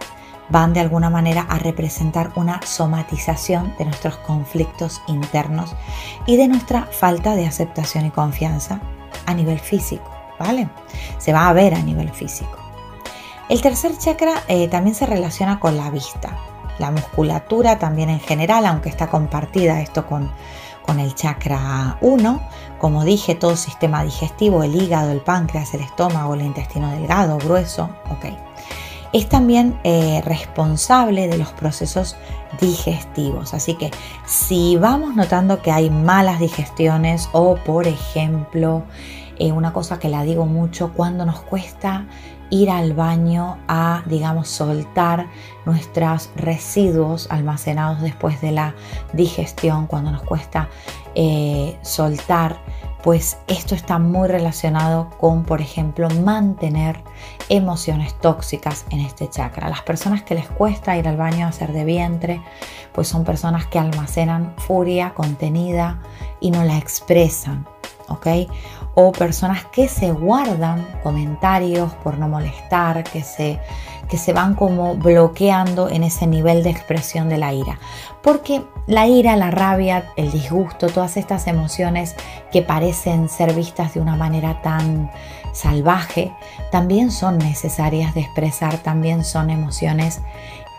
van 0.48 0.72
de 0.72 0.80
alguna 0.80 1.10
manera 1.10 1.42
a 1.48 1.58
representar 1.58 2.32
una 2.34 2.60
somatización 2.62 3.74
de 3.78 3.84
nuestros 3.84 4.16
conflictos 4.18 5.00
internos 5.06 5.74
y 6.26 6.36
de 6.36 6.48
nuestra 6.48 6.86
falta 6.86 7.34
de 7.34 7.46
aceptación 7.46 8.06
y 8.06 8.10
confianza 8.10 8.80
a 9.26 9.34
nivel 9.34 9.58
físico, 9.58 10.10
¿vale? 10.38 10.68
Se 11.18 11.32
va 11.32 11.48
a 11.48 11.52
ver 11.52 11.74
a 11.74 11.82
nivel 11.82 12.10
físico. 12.10 12.58
El 13.48 13.60
tercer 13.62 13.96
chakra 13.98 14.42
eh, 14.48 14.68
también 14.68 14.94
se 14.94 15.06
relaciona 15.06 15.58
con 15.58 15.76
la 15.76 15.90
vista, 15.90 16.36
la 16.78 16.90
musculatura 16.90 17.78
también 17.78 18.08
en 18.08 18.20
general, 18.20 18.66
aunque 18.66 18.88
está 18.88 19.08
compartida 19.08 19.80
esto 19.80 20.06
con, 20.06 20.30
con 20.82 20.98
el 20.98 21.14
chakra 21.14 21.98
1, 22.00 22.40
como 22.80 23.04
dije, 23.04 23.34
todo 23.34 23.56
sistema 23.56 24.02
digestivo, 24.02 24.62
el 24.62 24.74
hígado, 24.74 25.12
el 25.12 25.20
páncreas, 25.20 25.74
el 25.74 25.82
estómago, 25.82 26.34
el 26.34 26.42
intestino 26.42 26.90
delgado, 26.90 27.36
grueso, 27.38 27.90
ok. 28.10 28.34
Es 29.12 29.28
también 29.28 29.78
eh, 29.84 30.22
responsable 30.24 31.28
de 31.28 31.36
los 31.36 31.52
procesos 31.52 32.16
digestivos. 32.60 33.54
Así 33.54 33.74
que 33.74 33.90
si 34.24 34.76
vamos 34.76 35.14
notando 35.14 35.60
que 35.60 35.72
hay 35.72 35.90
malas 35.90 36.40
digestiones 36.40 37.28
o, 37.32 37.56
por 37.56 37.86
ejemplo, 37.86 38.84
eh, 39.38 39.52
una 39.52 39.72
cosa 39.72 39.98
que 39.98 40.08
la 40.08 40.22
digo 40.22 40.46
mucho, 40.46 40.92
cuando 40.94 41.26
nos 41.26 41.40
cuesta 41.42 42.06
ir 42.50 42.70
al 42.70 42.92
baño 42.92 43.58
a, 43.68 44.02
digamos, 44.06 44.48
soltar 44.48 45.28
nuestros 45.64 46.30
residuos 46.36 47.28
almacenados 47.30 48.00
después 48.00 48.40
de 48.40 48.52
la 48.52 48.74
digestión, 49.12 49.86
cuando 49.86 50.10
nos 50.10 50.22
cuesta 50.22 50.68
eh, 51.14 51.78
soltar, 51.82 52.58
pues 53.02 53.38
esto 53.46 53.74
está 53.74 53.98
muy 53.98 54.28
relacionado 54.28 55.10
con, 55.18 55.44
por 55.44 55.60
ejemplo, 55.60 56.08
mantener 56.10 57.02
emociones 57.48 58.14
tóxicas 58.20 58.84
en 58.90 59.00
este 59.00 59.28
chakra. 59.30 59.68
Las 59.68 59.82
personas 59.82 60.22
que 60.22 60.34
les 60.34 60.46
cuesta 60.48 60.96
ir 60.96 61.08
al 61.08 61.16
baño 61.16 61.46
a 61.46 61.48
hacer 61.48 61.72
de 61.72 61.84
vientre, 61.84 62.42
pues 62.92 63.08
son 63.08 63.24
personas 63.24 63.66
que 63.66 63.78
almacenan 63.78 64.54
furia 64.58 65.14
contenida 65.14 66.02
y 66.40 66.50
no 66.50 66.62
la 66.64 66.76
expresan, 66.76 67.66
¿ok? 68.08 68.26
O 68.94 69.12
personas 69.12 69.64
que 69.66 69.88
se 69.88 70.10
guardan 70.12 70.86
comentarios 71.02 71.92
por 72.02 72.18
no 72.18 72.28
molestar, 72.28 73.04
que 73.04 73.22
se 73.22 73.60
que 74.10 74.18
se 74.18 74.32
van 74.32 74.54
como 74.54 74.96
bloqueando 74.96 75.88
en 75.88 76.02
ese 76.02 76.26
nivel 76.26 76.64
de 76.64 76.70
expresión 76.70 77.28
de 77.28 77.38
la 77.38 77.54
ira. 77.54 77.78
Porque 78.22 78.62
la 78.86 79.06
ira, 79.06 79.36
la 79.36 79.52
rabia, 79.52 80.10
el 80.16 80.32
disgusto, 80.32 80.88
todas 80.88 81.16
estas 81.16 81.46
emociones 81.46 82.16
que 82.50 82.60
parecen 82.60 83.28
ser 83.28 83.54
vistas 83.54 83.94
de 83.94 84.00
una 84.00 84.16
manera 84.16 84.60
tan 84.62 85.10
salvaje, 85.52 86.32
también 86.72 87.12
son 87.12 87.38
necesarias 87.38 88.12
de 88.14 88.22
expresar, 88.22 88.78
también 88.78 89.24
son 89.24 89.48
emociones 89.48 90.20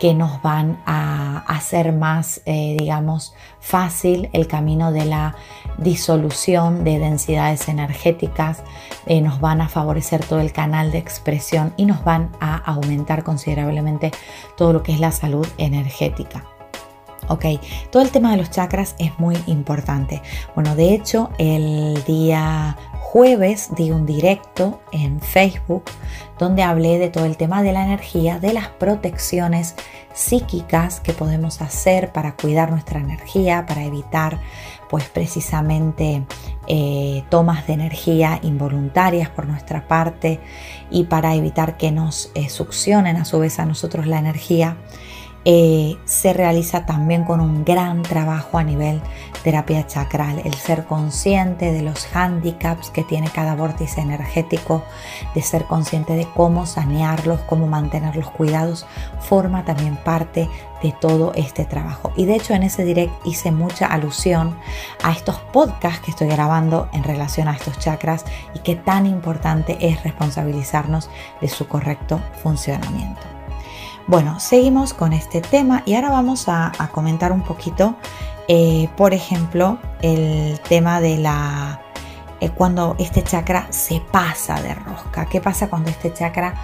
que 0.02 0.14
nos 0.14 0.42
van 0.42 0.82
a 0.84 1.44
hacer 1.46 1.92
más, 1.92 2.42
eh, 2.44 2.74
digamos, 2.76 3.34
fácil 3.60 4.30
el 4.32 4.48
camino 4.48 4.90
de 4.90 5.04
la 5.04 5.36
disolución 5.78 6.82
de 6.82 6.98
densidades 6.98 7.68
energéticas, 7.68 8.64
eh, 9.06 9.20
nos 9.20 9.40
van 9.40 9.60
a 9.60 9.68
favorecer 9.68 10.24
todo 10.24 10.40
el 10.40 10.52
canal 10.52 10.90
de 10.90 10.98
expresión 10.98 11.72
y 11.76 11.84
nos 11.86 12.02
van 12.02 12.32
a 12.40 12.56
aumentar 12.56 13.22
considerablemente 13.22 14.10
todo 14.56 14.72
lo 14.72 14.82
que 14.82 14.92
es 14.92 14.98
la 14.98 15.12
salud 15.12 15.46
energética. 15.56 16.46
Ok, 17.28 17.44
todo 17.92 18.02
el 18.02 18.10
tema 18.10 18.32
de 18.32 18.38
los 18.38 18.50
chakras 18.50 18.96
es 18.98 19.16
muy 19.20 19.36
importante. 19.46 20.20
Bueno, 20.56 20.74
de 20.74 20.94
hecho, 20.94 21.30
el 21.38 22.02
día 22.02 22.76
jueves 23.12 23.68
di 23.76 23.90
un 23.90 24.06
directo 24.06 24.80
en 24.90 25.20
Facebook 25.20 25.84
donde 26.38 26.62
hablé 26.62 26.98
de 26.98 27.10
todo 27.10 27.26
el 27.26 27.36
tema 27.36 27.62
de 27.62 27.72
la 27.72 27.84
energía, 27.84 28.38
de 28.38 28.54
las 28.54 28.68
protecciones 28.68 29.74
psíquicas 30.14 31.00
que 31.00 31.12
podemos 31.12 31.60
hacer 31.60 32.10
para 32.12 32.36
cuidar 32.36 32.70
nuestra 32.70 33.00
energía, 33.00 33.66
para 33.66 33.84
evitar 33.84 34.38
pues 34.88 35.04
precisamente 35.10 36.24
eh, 36.66 37.22
tomas 37.28 37.66
de 37.66 37.74
energía 37.74 38.40
involuntarias 38.42 39.28
por 39.28 39.46
nuestra 39.46 39.86
parte 39.86 40.40
y 40.90 41.04
para 41.04 41.34
evitar 41.34 41.76
que 41.76 41.92
nos 41.92 42.32
eh, 42.34 42.48
succionen 42.48 43.16
a 43.16 43.26
su 43.26 43.38
vez 43.40 43.58
a 43.58 43.66
nosotros 43.66 44.06
la 44.06 44.20
energía. 44.20 44.78
Eh, 45.44 45.96
se 46.04 46.32
realiza 46.32 46.86
también 46.86 47.24
con 47.24 47.40
un 47.40 47.64
gran 47.64 48.02
trabajo 48.02 48.58
a 48.58 48.62
nivel 48.64 49.00
terapia 49.42 49.86
chakral, 49.86 50.40
el 50.44 50.54
ser 50.54 50.84
consciente 50.84 51.72
de 51.72 51.82
los 51.82 52.06
handicaps 52.14 52.90
que 52.90 53.02
tiene 53.02 53.28
cada 53.28 53.56
vórtice 53.56 54.00
energético, 54.00 54.84
de 55.34 55.42
ser 55.42 55.64
consciente 55.64 56.14
de 56.14 56.26
cómo 56.26 56.64
sanearlos, 56.64 57.40
cómo 57.40 57.66
mantenerlos 57.66 58.30
cuidados, 58.30 58.86
forma 59.20 59.64
también 59.64 59.96
parte 59.96 60.48
de 60.80 60.92
todo 61.00 61.32
este 61.34 61.64
trabajo. 61.64 62.12
Y 62.16 62.26
de 62.26 62.36
hecho 62.36 62.54
en 62.54 62.62
ese 62.62 62.84
direct 62.84 63.12
hice 63.26 63.50
mucha 63.50 63.86
alusión 63.86 64.56
a 65.02 65.10
estos 65.10 65.38
podcasts 65.52 66.04
que 66.04 66.12
estoy 66.12 66.28
grabando 66.28 66.88
en 66.92 67.02
relación 67.02 67.48
a 67.48 67.54
estos 67.54 67.78
chakras 67.78 68.24
y 68.54 68.60
que 68.60 68.76
tan 68.76 69.06
importante 69.06 69.76
es 69.80 70.02
responsabilizarnos 70.04 71.10
de 71.40 71.48
su 71.48 71.66
correcto 71.66 72.20
funcionamiento. 72.42 73.41
Bueno, 74.06 74.40
seguimos 74.40 74.94
con 74.94 75.12
este 75.12 75.40
tema 75.40 75.82
y 75.86 75.94
ahora 75.94 76.10
vamos 76.10 76.48
a, 76.48 76.72
comentar 76.92 77.30
un 77.32 77.42
poquito, 77.42 77.94
eh, 78.48 78.88
por 78.96 79.14
ejemplo, 79.14 79.78
el 80.02 80.58
tema 80.60 81.00
de 81.00 81.18
la 81.18 81.80
eh, 82.40 82.50
cuando 82.50 82.96
este 82.98 83.22
chakra 83.22 83.68
se 83.70 84.00
pasa 84.00 84.60
de 84.60 84.74
rosca. 84.74 85.26
¿Qué 85.26 85.40
pasa 85.40 85.70
cuando 85.70 85.90
este 85.90 86.12
chakra 86.12 86.54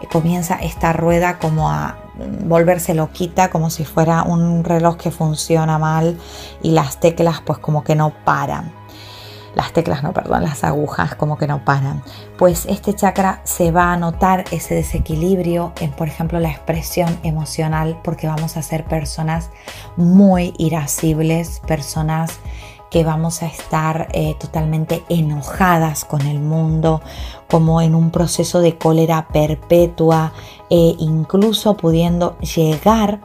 eh, 0.00 0.06
comienza 0.10 0.56
esta 0.56 0.94
rueda 0.94 1.38
como 1.38 1.70
a 1.70 1.98
volverse 2.44 2.94
loquita, 2.94 3.50
como 3.50 3.68
si 3.68 3.84
fuera 3.84 4.22
un 4.22 4.64
reloj 4.64 4.96
que 4.96 5.10
funciona 5.10 5.78
mal 5.78 6.18
y 6.62 6.70
las 6.70 6.98
teclas 6.98 7.42
pues 7.42 7.58
como 7.58 7.84
que 7.84 7.94
no 7.94 8.14
paran? 8.24 8.72
Las 9.56 9.72
teclas 9.72 10.02
no, 10.02 10.12
perdón, 10.12 10.42
las 10.42 10.62
agujas 10.64 11.14
como 11.14 11.38
que 11.38 11.46
no 11.46 11.64
paran. 11.64 12.02
Pues 12.36 12.66
este 12.66 12.94
chakra 12.94 13.40
se 13.44 13.72
va 13.72 13.92
a 13.92 13.96
notar 13.96 14.44
ese 14.50 14.74
desequilibrio 14.74 15.72
en, 15.80 15.92
por 15.92 16.08
ejemplo, 16.08 16.38
la 16.38 16.50
expresión 16.50 17.18
emocional, 17.22 17.98
porque 18.04 18.26
vamos 18.26 18.58
a 18.58 18.62
ser 18.62 18.84
personas 18.84 19.48
muy 19.96 20.52
irascibles, 20.58 21.60
personas 21.66 22.38
que 22.90 23.02
vamos 23.02 23.42
a 23.42 23.46
estar 23.46 24.08
eh, 24.12 24.36
totalmente 24.38 25.02
enojadas 25.08 26.04
con 26.04 26.20
el 26.26 26.38
mundo, 26.38 27.00
como 27.48 27.80
en 27.80 27.94
un 27.94 28.10
proceso 28.10 28.60
de 28.60 28.76
cólera 28.76 29.26
perpetua, 29.28 30.34
e 30.68 30.96
incluso 30.98 31.78
pudiendo 31.78 32.38
llegar 32.40 33.20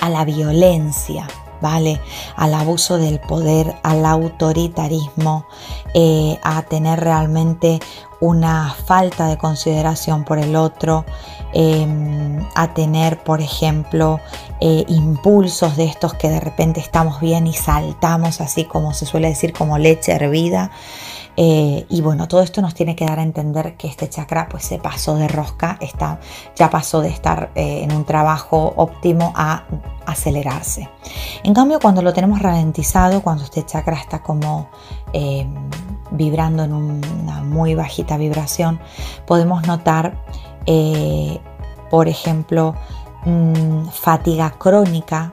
a 0.00 0.08
la 0.08 0.24
violencia. 0.24 1.26
¿Vale? 1.62 2.00
Al 2.36 2.52
abuso 2.52 2.98
del 2.98 3.20
poder, 3.20 3.74
al 3.82 4.04
autoritarismo, 4.04 5.46
eh, 5.94 6.38
a 6.42 6.60
tener 6.62 7.00
realmente 7.00 7.80
una 8.20 8.74
falta 8.86 9.28
de 9.28 9.38
consideración 9.38 10.24
por 10.24 10.38
el 10.38 10.54
otro, 10.54 11.04
em, 11.54 12.46
a 12.54 12.74
tener, 12.74 13.22
por 13.22 13.40
ejemplo, 13.40 14.20
eh, 14.60 14.84
impulsos 14.88 15.76
de 15.76 15.84
estos 15.84 16.14
que 16.14 16.28
de 16.28 16.40
repente 16.40 16.80
estamos 16.80 17.20
bien 17.20 17.46
y 17.46 17.52
saltamos 17.52 18.40
así 18.40 18.64
como 18.64 18.92
se 18.92 19.06
suele 19.06 19.28
decir 19.28 19.52
como 19.52 19.78
leche 19.78 20.12
hervida. 20.12 20.70
Eh, 21.36 21.86
y 21.88 22.00
bueno, 22.02 22.28
todo 22.28 22.42
esto 22.42 22.60
nos 22.60 22.74
tiene 22.74 22.94
que 22.94 23.06
dar 23.06 23.18
a 23.18 23.22
entender 23.22 23.76
que 23.76 23.88
este 23.88 24.08
chakra 24.08 24.48
pues 24.50 24.64
se 24.64 24.78
pasó 24.78 25.16
de 25.16 25.28
rosca, 25.28 25.78
está, 25.80 26.20
ya 26.54 26.68
pasó 26.68 27.00
de 27.00 27.08
estar 27.08 27.50
en 27.54 27.92
un 27.92 28.04
trabajo 28.04 28.74
óptimo 28.76 29.32
a 29.34 29.64
acelerarse. 30.06 30.88
En 31.42 31.54
cambio, 31.54 31.78
cuando 31.80 32.02
lo 32.02 32.12
tenemos 32.12 32.40
ralentizado, 32.40 33.22
cuando 33.22 33.44
este 33.44 33.64
chakra 33.64 33.96
está 33.96 34.22
como 34.22 34.68
eh, 35.12 35.46
vibrando 36.10 36.64
en 36.64 36.72
una 36.72 37.42
muy 37.42 37.74
bajita 37.74 38.16
vibración, 38.16 38.80
podemos 39.26 39.66
notar, 39.66 40.22
eh, 40.66 41.40
por 41.90 42.08
ejemplo, 42.08 42.74
mm, 43.24 43.88
fatiga 43.88 44.50
crónica, 44.58 45.32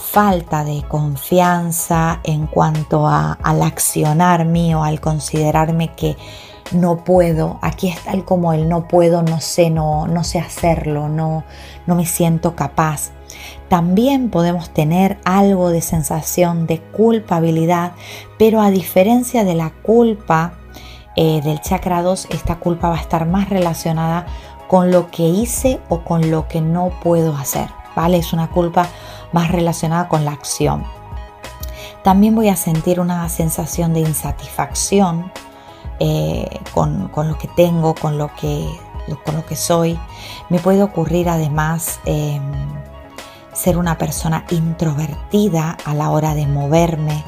falta 0.00 0.64
de 0.64 0.82
confianza 0.88 2.20
en 2.24 2.46
cuanto 2.46 3.06
a, 3.06 3.34
al 3.42 3.62
accionar 3.62 4.44
mío, 4.44 4.82
al 4.82 5.00
considerarme 5.00 5.94
que 5.94 6.16
no 6.72 7.04
puedo, 7.04 7.58
aquí 7.62 7.88
está 7.88 8.12
el 8.12 8.24
como 8.24 8.52
el 8.52 8.68
no 8.68 8.86
puedo, 8.88 9.22
no 9.22 9.40
sé, 9.40 9.70
no, 9.70 10.06
no 10.06 10.24
sé 10.24 10.38
hacerlo, 10.38 11.08
no, 11.08 11.44
no 11.86 11.94
me 11.94 12.06
siento 12.06 12.54
capaz. 12.54 13.10
También 13.68 14.30
podemos 14.30 14.70
tener 14.70 15.18
algo 15.24 15.70
de 15.70 15.80
sensación 15.80 16.66
de 16.66 16.80
culpabilidad, 16.80 17.92
pero 18.38 18.60
a 18.60 18.70
diferencia 18.70 19.44
de 19.44 19.54
la 19.54 19.70
culpa 19.70 20.54
eh, 21.16 21.40
del 21.42 21.60
chakra 21.60 22.02
2, 22.02 22.28
esta 22.30 22.56
culpa 22.56 22.88
va 22.88 22.96
a 22.96 23.00
estar 23.00 23.26
más 23.26 23.48
relacionada 23.48 24.26
con 24.68 24.90
lo 24.90 25.10
que 25.10 25.24
hice 25.24 25.80
o 25.88 26.02
con 26.02 26.30
lo 26.30 26.46
que 26.46 26.60
no 26.60 26.90
puedo 27.02 27.36
hacer, 27.36 27.68
¿vale? 27.96 28.18
Es 28.18 28.32
una 28.32 28.48
culpa 28.48 28.88
más 29.32 29.50
relacionada 29.50 30.08
con 30.08 30.24
la 30.24 30.32
acción. 30.32 30.84
También 32.02 32.34
voy 32.34 32.48
a 32.48 32.56
sentir 32.56 33.00
una 33.00 33.28
sensación 33.28 33.92
de 33.92 34.00
insatisfacción 34.00 35.30
eh, 35.98 36.60
con, 36.72 37.10
lo 37.14 37.36
que 37.36 37.48
tengo, 37.48 37.94
con 37.94 38.16
lo 38.16 38.34
que, 38.34 38.66
con 39.24 39.36
lo 39.36 39.44
que 39.44 39.56
soy. 39.56 39.98
Me 40.48 40.58
puede 40.58 40.82
ocurrir 40.82 41.28
además 41.28 42.00
em, 42.06 42.40
ser 43.52 43.76
una 43.76 43.98
persona 43.98 44.44
introvertida 44.50 45.76
a 45.84 45.94
la 45.94 46.10
hora 46.10 46.34
de 46.34 46.46
moverme, 46.46 47.22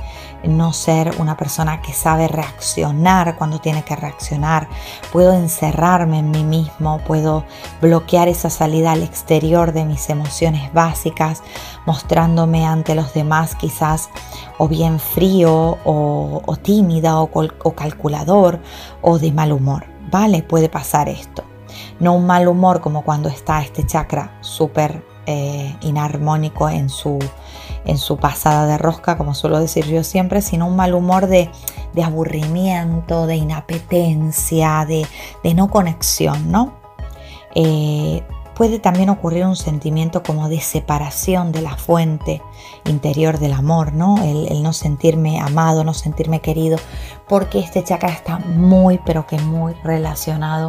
no 0.45 0.73
ser 0.73 1.15
una 1.19 1.37
persona 1.37 1.81
que 1.83 1.93
sabe 1.93 2.29
reaccionar 2.29 3.37
cuando 3.37 3.61
tiene 3.61 3.85
que 3.85 3.97
reaccionar. 3.97 4.69
Puedo 5.13 5.33
encerrarme 5.33 6.19
en 6.19 6.31
mí 6.31 6.45
mismo, 6.45 6.99
puedo 6.99 7.45
bloquear 7.81 8.29
esa 8.29 8.51
salida 8.51 8.93
al 8.93 9.03
exterior 9.03 9.73
de 9.73 9.85
mis 9.85 10.09
emociones 10.11 10.73
básicas, 10.73 11.43
mostrándome 11.87 12.67
ante 12.67 12.95
los 12.95 13.15
demás 13.15 13.55
quizás 13.55 14.11
o 14.59 14.69
bien 14.69 14.99
frío 15.01 15.79
o, 15.85 16.57
tímida 16.63 17.21
o, 17.21 17.75
calculador 17.75 18.61
o 19.01 19.19
de 19.19 19.33
mal 19.33 19.53
humor. 19.53 19.87
¿Vale? 20.11 20.43
Puede 20.43 20.69
pasar 20.69 21.09
esto. 21.09 21.43
No 21.99 22.15
un 22.15 22.27
mal 22.27 22.47
humor 22.47 22.81
como 22.81 23.03
cuando 23.03 23.31
está 23.31 23.63
este 23.63 23.87
chakra 23.87 24.37
súper 24.43 25.03
eh, 25.25 25.75
inarmónico 25.81 26.69
en 26.69 26.91
su, 26.91 27.19
en 27.85 27.99
su 27.99 28.17
pasada 28.17 28.67
de 28.67 28.79
rosca, 28.79 29.17
como 29.17 29.35
suelo 29.35 29.59
decir 29.59 29.87
yo 29.87 30.05
siempre, 30.05 30.43
sino 30.43 30.67
un 30.67 30.77
mal 30.77 30.95
humor 30.95 31.27
de, 31.27 31.51
aburrimiento, 32.03 33.27
de 33.27 33.37
inapetencia, 33.37 34.87
de, 34.87 35.55
no 35.55 35.69
conexión, 35.69 36.51
¿no? 36.51 36.75
Eh, 37.55 38.23
puede 38.55 38.79
también 38.79 39.11
ocurrir 39.11 39.45
un 39.45 39.57
sentimiento 39.57 40.23
como 40.23 40.49
de 40.49 40.61
separación 40.61 41.53
de 41.53 41.63
la 41.63 41.77
fuente 41.77 42.41
interior 42.87 43.39
del 43.39 43.53
amor, 43.53 43.93
¿no? 43.93 44.23
El, 44.23 44.49
el, 44.51 44.63
no 44.63 44.73
sentirme 44.73 45.41
amado, 45.41 45.85
no 45.85 45.95
sentirme 45.95 46.41
querido, 46.41 46.79
porque 47.29 47.59
este 47.59 47.83
chakra 47.83 48.11
está 48.11 48.39
muy, 48.39 49.01
pero 49.05 49.27
que 49.27 49.39
muy 49.39 49.75
relacionado 49.83 50.69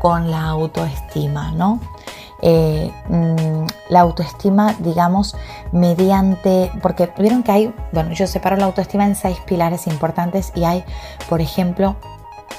con 0.00 0.30
la 0.30 0.46
autoestima, 0.48 1.52
¿no? 1.52 1.80
Eh, 2.42 2.90
mm, 3.08 3.66
la 3.90 4.00
autoestima, 4.00 4.74
digamos, 4.78 5.36
mediante, 5.72 6.70
porque 6.82 7.12
vieron 7.18 7.42
que 7.42 7.52
hay, 7.52 7.74
bueno, 7.92 8.12
yo 8.12 8.26
separo 8.26 8.56
la 8.56 8.66
autoestima 8.66 9.04
en 9.04 9.14
seis 9.14 9.38
pilares 9.46 9.86
importantes 9.86 10.52
y 10.54 10.64
hay, 10.64 10.84
por 11.28 11.40
ejemplo, 11.40 11.96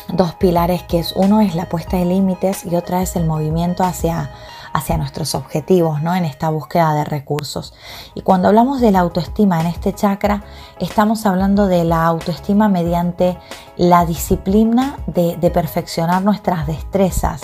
dos 0.10 0.36
pilares 0.36 0.84
que 0.84 1.00
es 1.00 1.14
uno 1.16 1.42
es 1.42 1.56
la 1.56 1.70
puesta 1.70 1.98
de 1.98 2.06
límites 2.06 2.66
y 2.66 2.76
otra 2.76 3.02
es 3.02 3.16
el 3.16 3.26
movimiento 3.26 3.84
hacia 3.84 4.30
hacia 4.74 4.98
nuestros 4.98 5.36
objetivos, 5.36 6.02
¿no? 6.02 6.16
En 6.16 6.26
esta 6.26 6.50
búsqueda 6.50 6.94
de 6.94 7.04
recursos. 7.04 7.74
Y 8.16 8.22
cuando 8.22 8.48
hablamos 8.48 8.82
de 8.82 8.92
la 8.92 9.00
autoestima 9.00 9.60
en 9.60 9.68
este 9.68 9.94
chakra, 9.94 10.44
estamos 10.80 11.26
hablando 11.26 11.68
de 11.68 11.84
la 11.84 12.06
autoestima 12.06 12.70
mediante 12.70 13.38
la 13.78 14.06
disciplina 14.06 14.98
de, 15.08 15.52
perfeccionar 15.52 16.22
nuestras 16.22 16.66
destrezas 16.66 17.42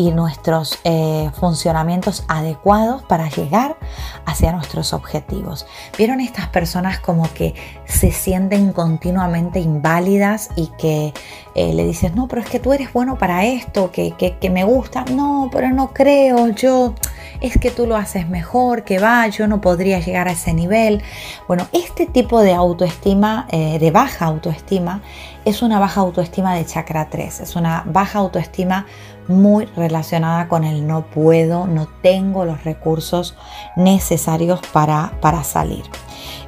y 0.00 0.12
nuestros 0.12 0.78
eh, 0.84 1.30
funcionamientos 1.38 2.24
adecuados 2.26 3.02
para 3.02 3.28
llegar 3.28 3.76
hacia 4.24 4.50
nuestros 4.50 4.94
objetivos. 4.94 5.66
¿Vieron 5.98 6.20
estas 6.20 6.48
personas 6.48 7.00
como 7.00 7.30
que 7.34 7.54
se 7.84 8.10
sienten 8.10 8.72
continuamente 8.72 9.60
inválidas 9.60 10.48
y 10.56 10.68
que 10.78 11.12
eh, 11.54 11.74
le 11.74 11.84
dices, 11.84 12.14
no, 12.14 12.28
pero 12.28 12.40
es 12.40 12.48
que 12.48 12.60
tú 12.60 12.72
eres 12.72 12.94
bueno 12.94 13.18
para 13.18 13.44
esto, 13.44 13.90
que, 13.92 14.14
que 14.16 14.50
me 14.50 14.64
gusta, 14.64 15.04
no, 15.12 15.50
pero 15.52 15.68
no 15.68 15.92
creo, 15.92 16.48
yo 16.48 16.94
es 17.40 17.58
que 17.58 17.70
tú 17.70 17.86
lo 17.86 17.96
haces 17.96 18.28
mejor, 18.28 18.84
que 18.84 18.98
va, 18.98 19.26
yo 19.28 19.48
no 19.48 19.60
podría 19.60 20.00
llegar 20.00 20.28
a 20.28 20.32
ese 20.32 20.52
nivel. 20.52 21.02
Bueno, 21.48 21.66
este 21.72 22.06
tipo 22.06 22.40
de 22.40 22.52
autoestima, 22.52 23.46
eh, 23.50 23.78
de 23.78 23.90
baja 23.90 24.26
autoestima, 24.26 25.02
es 25.44 25.62
una 25.62 25.78
baja 25.78 26.00
autoestima 26.02 26.54
de 26.54 26.66
chakra 26.66 27.08
3, 27.08 27.40
es 27.40 27.56
una 27.56 27.82
baja 27.86 28.18
autoestima 28.18 28.86
muy 29.30 29.66
relacionada 29.76 30.48
con 30.48 30.64
el 30.64 30.86
no 30.86 31.06
puedo, 31.06 31.66
no 31.66 31.88
tengo 32.02 32.44
los 32.44 32.64
recursos 32.64 33.34
necesarios 33.76 34.60
para, 34.72 35.12
para 35.20 35.44
salir. 35.44 35.84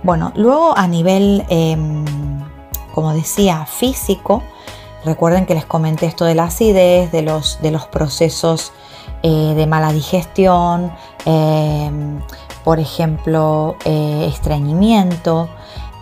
Bueno, 0.03 0.33
luego 0.35 0.77
a 0.77 0.87
nivel, 0.87 1.45
em, 1.49 2.05
como 2.95 3.15
decía, 3.15 3.67
físico, 3.67 4.43
recuerden 5.05 5.47
que 5.47 5.55
les 5.55 5.65
comenté 5.65 6.07
esto 6.07 6.25
de 6.25 6.35
la 6.35 6.45
acidez, 6.45 7.11
de 7.13 7.23
los, 7.23 7.61
de 7.63 7.71
los 7.71 7.87
procesos 7.87 8.73
eh, 9.23 9.55
de 9.55 9.67
mala 9.67 9.93
digestión, 9.93 10.93
em, 11.25 12.21
por 12.65 12.81
ejemplo, 12.81 13.77
eh, 13.85 14.27
estreñimiento, 14.29 15.49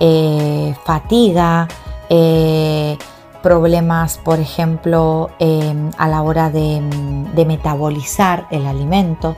eh, 0.01 0.75
fatiga, 0.85 1.69
problemas, 3.43 4.19
por 4.19 4.41
ejemplo, 4.41 5.31
em, 5.39 5.91
a 5.99 6.09
la 6.09 6.23
hora 6.23 6.51
de, 6.51 6.81
metabolizar 7.47 8.47
el 8.51 8.67
alimento. 8.67 9.37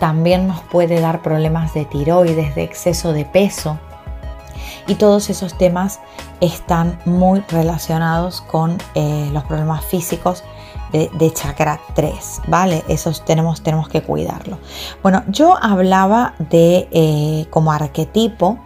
También 0.00 0.48
nos 0.48 0.60
puede 0.60 1.00
dar 1.00 1.22
problemas 1.22 1.72
de 1.72 1.84
tiroides, 1.84 2.54
de 2.54 2.62
exceso 2.62 3.12
de 3.12 3.24
peso. 3.24 3.78
Y 4.86 4.96
todos 4.96 5.30
esos 5.30 5.56
temas 5.56 6.00
están 6.40 6.98
muy 7.04 7.40
relacionados 7.48 8.40
con 8.42 8.76
los 8.94 9.44
problemas 9.44 9.84
físicos 9.84 10.44
de, 10.92 11.32
chakra 11.32 11.80
3, 11.94 12.42
¿vale? 12.46 12.84
Esos 12.88 13.24
tenemos, 13.24 13.62
tenemos 13.62 13.88
que 13.88 14.02
cuidarlo. 14.02 14.58
Bueno, 15.02 15.24
yo 15.26 15.56
hablaba 15.60 16.34
de 16.38 16.88
eh, 16.92 17.46
como 17.50 17.72
arquetipo 17.72 18.58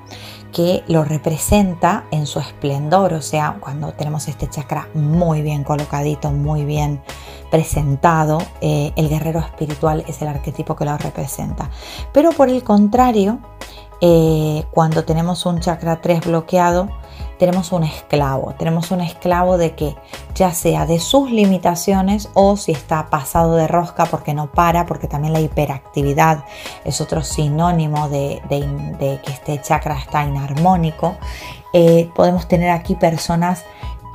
que 0.53 0.83
lo 0.89 1.05
representa 1.05 2.05
en 2.11 2.27
su 2.27 2.41
esplendor, 2.41 3.13
o 3.13 3.23
sea, 3.23 3.57
cuando 3.61 3.93
tenemos 3.93 4.29
este 4.29 4.49
chakra 4.49 4.89
muy 4.95 5.43
bien 5.43 5.65
colocadito, 5.65 6.31
muy 6.31 6.65
bien 6.65 7.03
presentado, 7.51 8.39
eh, 8.61 8.93
el 8.97 9.09
guerrero 9.09 9.41
espiritual 9.41 10.05
es 10.07 10.21
el 10.23 10.29
arquetipo 10.29 10.77
que 10.77 10.85
lo 10.85 10.97
representa. 10.97 11.71
Pero 12.13 12.31
por 12.33 12.49
el 12.49 12.63
contrario, 12.63 13.39
eh, 14.01 14.65
cuando 14.71 15.05
tenemos 15.05 15.45
un 15.47 15.61
chakra 15.61 16.01
3 16.01 16.27
bloqueado, 16.27 16.89
tenemos 17.39 17.73
un 17.73 17.85
esclavo, 17.85 18.55
tenemos 18.59 18.91
un 18.91 19.01
esclavo 19.01 19.59
de 19.59 19.75
que 19.75 19.97
ya 20.38 20.55
sea 20.55 20.87
de 20.87 21.01
sus 21.01 21.33
limitaciones 21.33 22.31
o 22.35 22.57
si 22.57 22.70
está 22.70 23.11
pasado 23.11 23.57
de 23.57 23.66
rosca 23.66 24.07
porque 24.07 24.35
no 24.35 24.53
para, 24.53 24.87
porque 24.87 25.09
también 25.09 25.33
la 25.33 25.40
hiperactividad 25.40 26.44
es 26.85 27.01
otro 27.01 27.24
sinónimo 27.24 28.09
de, 28.09 28.40
que 28.48 29.33
este 29.33 29.61
chakra 29.61 29.98
está 29.98 30.24
inarmónico. 30.24 31.16
Eh, 31.72 32.09
podemos 32.14 32.46
tener 32.46 32.70
aquí 32.70 32.94
personas 32.94 33.64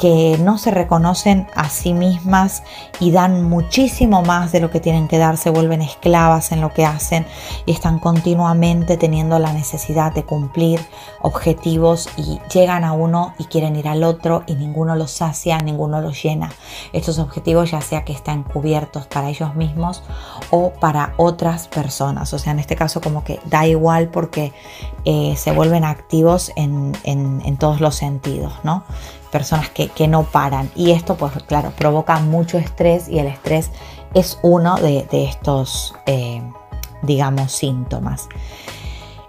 que 0.03 0.37
no 0.37 0.57
se 0.57 0.69
reconocen 0.69 1.47
a 1.55 1.69
sí 1.69 1.93
mismas 1.93 2.63
y 2.99 3.11
dan 3.11 3.41
muchísimo 3.43 4.21
más 4.21 4.51
de 4.51 4.59
lo 4.59 4.69
que 4.69 4.81
tienen 4.81 5.07
que 5.07 5.17
dar, 5.17 5.37
se 5.37 5.49
vuelven 5.49 5.81
esclavas 5.81 6.51
en 6.51 6.59
lo 6.59 6.73
que 6.73 6.83
hacen 6.85 7.25
y 7.65 7.71
están 7.71 7.99
continuamente 7.99 8.97
teniendo 8.97 9.39
la 9.39 9.53
necesidad 9.53 10.11
de 10.11 10.25
cumplir 10.25 10.81
objetivos 11.21 12.09
y 12.17 12.41
llegan 12.53 12.83
a 12.83 12.91
uno 12.91 13.33
y 13.39 13.45
quieren 13.45 13.77
ir 13.77 13.87
al 13.87 14.03
otro 14.03 14.43
y 14.45 14.55
ninguno 14.55 14.97
los 14.97 15.09
sacia, 15.09 15.57
ninguno 15.59 16.01
los 16.01 16.21
llena. 16.21 16.51
Estos 16.91 17.17
objetivos 17.17 17.71
ya 17.71 17.79
sea 17.79 18.03
que 18.03 18.11
están 18.11 18.43
cubiertos 18.43 19.07
para 19.07 19.29
ellos 19.29 19.55
mismos 19.55 20.03
o 20.49 20.73
para 20.81 21.13
otras 21.15 21.69
personas, 21.69 22.33
o 22.33 22.39
sea, 22.39 22.51
en 22.51 22.59
este 22.59 22.75
caso 22.75 22.99
como 22.99 23.23
que 23.23 23.39
da 23.45 23.65
igual 23.67 24.09
porque 24.09 24.51
eh, 25.05 25.35
se 25.37 25.53
vuelven 25.53 25.85
activos 25.85 26.51
en, 26.57 26.91
en 27.05 27.55
todos 27.55 27.79
los 27.79 27.95
sentidos, 27.95 28.51
¿no? 28.65 28.83
Personas 29.33 29.69
que, 29.71 30.07
no 30.07 30.23
paran. 30.23 30.69
Y 30.75 30.91
esto, 30.91 31.17
pues 31.17 31.33
claro, 31.47 31.73
provoca 31.75 32.19
mucho 32.19 32.59
estrés 32.59 33.09
y 33.09 33.17
el 33.17 33.25
estrés 33.25 33.71
es 34.13 34.37
uno 34.43 34.75
de, 34.77 35.07
estos, 35.11 35.95
eh, 36.05 36.43
digamos, 37.01 37.51
síntomas. 37.51 38.29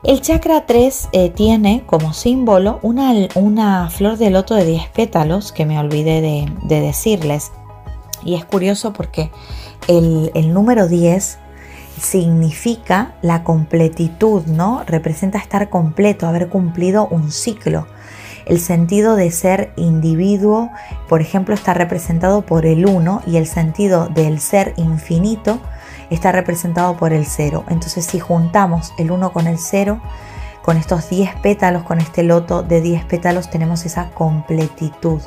El 0.02 0.20
chakra 0.20 0.66
3 0.66 1.08
eh, 1.12 1.30
tiene 1.30 1.84
como 1.86 2.12
símbolo 2.12 2.78
una, 2.82 3.14
una, 3.34 3.88
flor 3.88 4.18
de 4.18 4.28
loto 4.28 4.54
de 4.54 4.66
10 4.66 4.90
pétalos 4.90 5.50
que 5.50 5.64
me 5.64 5.78
olvidé 5.78 6.20
de, 6.20 6.80
decirles. 6.82 7.50
Y 8.22 8.34
es 8.34 8.44
curioso 8.44 8.92
porque 8.92 9.30
el, 9.88 10.30
el 10.34 10.52
número 10.52 10.86
10 10.86 11.38
significa 11.98 13.14
la 13.22 13.42
completitud, 13.42 14.44
¿no? 14.44 14.82
Representa 14.86 15.38
estar 15.38 15.70
completo, 15.70 16.26
haber 16.26 16.50
cumplido 16.50 17.08
un 17.08 17.32
ciclo. 17.32 17.86
El 18.46 18.60
sentido 18.60 19.16
de 19.16 19.30
ser 19.30 19.72
individuo, 19.76 20.70
por 21.08 21.20
ejemplo, 21.20 21.54
está 21.54 21.74
representado 21.74 22.42
por 22.42 22.66
el 22.66 22.86
uno 22.86 23.22
y 23.26 23.36
el 23.36 23.46
sentido 23.46 24.08
del 24.08 24.40
ser 24.40 24.74
infinito 24.76 25.60
está 26.10 26.32
representado 26.32 26.96
por 26.96 27.12
el 27.12 27.26
cero. 27.26 27.64
Entonces, 27.68 28.04
si 28.04 28.20
juntamos 28.20 28.92
el 28.98 29.10
uno 29.10 29.32
con 29.32 29.46
el 29.46 29.58
cero, 29.58 30.00
con 30.62 30.76
estos 30.76 31.10
10 31.10 31.36
pétalos, 31.42 31.82
con 31.82 32.00
este 32.00 32.22
loto 32.22 32.62
de 32.62 32.80
10 32.80 33.04
pétalos, 33.04 33.50
tenemos 33.50 33.84
esa 33.84 34.10
completitud, 34.10 35.20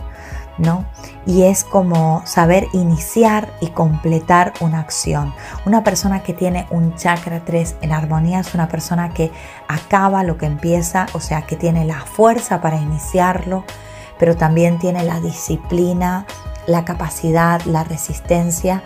¿no? 0.58 0.86
Y 1.26 1.44
es 1.44 1.64
como 1.64 2.22
saber 2.26 2.68
iniciar 2.74 3.52
y 3.62 3.68
completar 3.68 4.54
una 4.60 4.80
acción. 4.80 5.34
Una 5.66 5.84
persona 5.84 6.24
que 6.24 6.34
tiene 6.34 6.68
un 6.70 6.96
chakra 6.96 7.44
3 7.46 7.78
en 7.82 7.92
armonía 7.92 8.40
es 8.40 8.54
una 8.54 8.68
persona 8.68 9.14
que 9.14 9.32
acaba 9.68 10.24
lo 10.24 10.38
que 10.38 10.46
empieza, 10.46 11.08
o 11.14 11.20
sea, 11.20 11.44
que 11.44 11.56
tiene 11.56 11.86
la 11.86 12.02
fuerza 12.02 12.62
para 12.62 12.78
iniciarlo, 12.78 13.64
pero 14.20 14.36
también 14.36 14.80
tiene 14.80 15.04
la 15.04 15.20
disciplina, 15.20 16.26
la 16.66 16.86
capacidad, 16.86 17.62
la 17.66 17.84
resistencia 17.84 18.84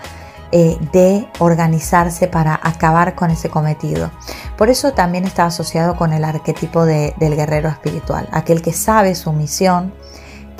eh, 0.53 0.77
de 0.91 1.29
organizarse 1.39 2.27
para 2.27 2.59
acabar 2.61 3.15
con 3.15 3.31
ese 3.31 3.49
cometido. 3.49 4.11
Por 4.57 4.69
eso 4.69 4.91
también 4.91 5.23
está 5.23 5.45
asociado 5.45 5.95
con 5.95 6.11
el 6.11 6.25
arquetipo 6.25 6.83
del 6.83 7.35
guerrero 7.35 7.69
espiritual, 7.69 8.27
aquel 8.33 8.61
que 8.61 8.73
sabe 8.73 9.15
su 9.15 9.31
misión, 9.31 9.93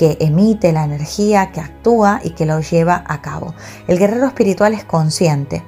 que 0.02 0.18
emite 0.20 0.72
la 0.72 0.84
energía, 0.84 1.52
que 1.52 1.60
actúa 1.60 2.22
y 2.24 2.32
que 2.32 2.48
lo 2.48 2.60
lleva 2.60 3.04
a 3.08 3.22
cabo. 3.22 3.54
El 3.88 4.00
guerrero 4.00 4.26
espiritual 4.26 4.74
es 4.74 4.84
consciente, 4.84 5.62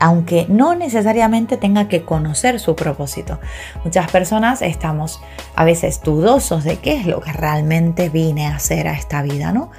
aunque 0.00 0.46
no 0.48 0.74
necesariamente 0.74 1.56
tenga 1.58 1.86
que 1.86 2.04
conocer 2.04 2.58
su 2.58 2.74
propósito. 2.74 3.38
Muchas 3.84 4.10
personas 4.10 4.62
estamos 4.62 5.20
a 5.54 5.64
veces 5.64 6.02
dudosos 6.02 6.64
de 6.64 6.78
qué 6.78 6.94
es 6.96 7.06
lo 7.06 7.20
que 7.20 7.32
realmente 7.32 8.08
vine 8.08 8.48
a 8.48 8.56
hacer 8.56 8.88
a 8.88 8.94
esta 8.94 9.22
vida, 9.22 9.52
¿no? 9.52 9.70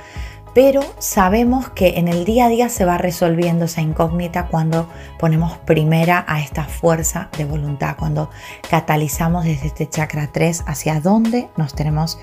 Pero 0.53 0.81
sabemos 0.99 1.69
que 1.69 1.99
en 1.99 2.07
el 2.07 2.25
día 2.25 2.45
a 2.45 2.49
día 2.49 2.69
se 2.69 2.85
va 2.85 2.97
resolviendo 2.97 3.65
esa 3.65 3.81
incógnita 3.81 4.47
cuando 4.47 4.89
ponemos 5.19 5.57
primera 5.59 6.25
a 6.27 6.41
esta 6.41 6.65
fuerza 6.65 7.29
de 7.37 7.45
voluntad, 7.45 7.95
cuando 7.97 8.29
catalizamos 8.69 9.45
desde 9.45 9.67
este 9.67 9.89
chakra 9.89 10.29
3 10.31 10.63
hacia 10.67 10.99
dónde 11.01 11.49
nos 11.57 11.73
tenemos 11.73 12.19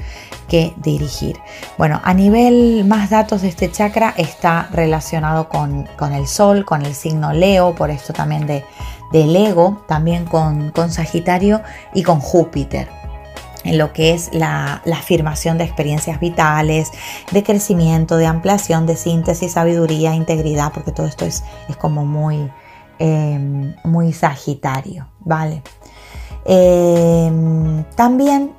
que 0.49 0.73
dirigir. 0.77 1.39
Bueno, 1.79 2.01
a 2.05 2.15
nivel 2.15 2.85
más 2.85 3.11
datos 3.11 3.43
de 3.43 3.49
este 3.49 3.71
chakra 3.71 4.15
está 4.17 4.69
relacionado 4.73 5.49
con, 5.49 5.87
el 6.13 6.27
sol, 6.27 6.65
con 6.65 6.85
el 6.85 6.95
signo 6.95 7.33
Leo, 7.33 7.75
por 7.75 7.91
esto 7.91 8.13
también 8.13 8.47
de, 8.47 8.65
del 9.13 9.35
ego, 9.35 9.83
también 9.87 10.25
con, 10.25 10.71
con 10.71 10.91
Sagitario 10.91 11.63
y 11.95 12.03
con 12.03 12.21
Júpiter 12.21 13.06
en 13.67 13.79
lo 13.79 13.93
que 13.93 14.15
es 14.15 14.31
la, 14.33 14.83
afirmación 14.93 15.59
de 15.59 15.65
experiencias 15.65 16.21
vitales, 16.21 16.91
de 17.33 17.43
crecimiento, 17.43 18.17
de 18.17 18.27
ampliación, 18.27 18.87
de 18.87 18.97
síntesis, 18.97 19.53
sabiduría, 19.53 20.15
integridad, 20.15 20.73
porque 20.73 20.93
todo 20.93 21.07
esto 21.07 21.25
es, 21.25 21.45
es 21.69 21.77
como 21.77 22.05
muy, 22.05 22.51
em, 22.99 23.75
muy 23.85 24.13
sagitario, 24.13 25.09
¿vale? 25.21 25.63
Em, 26.45 27.85
también 27.97 28.53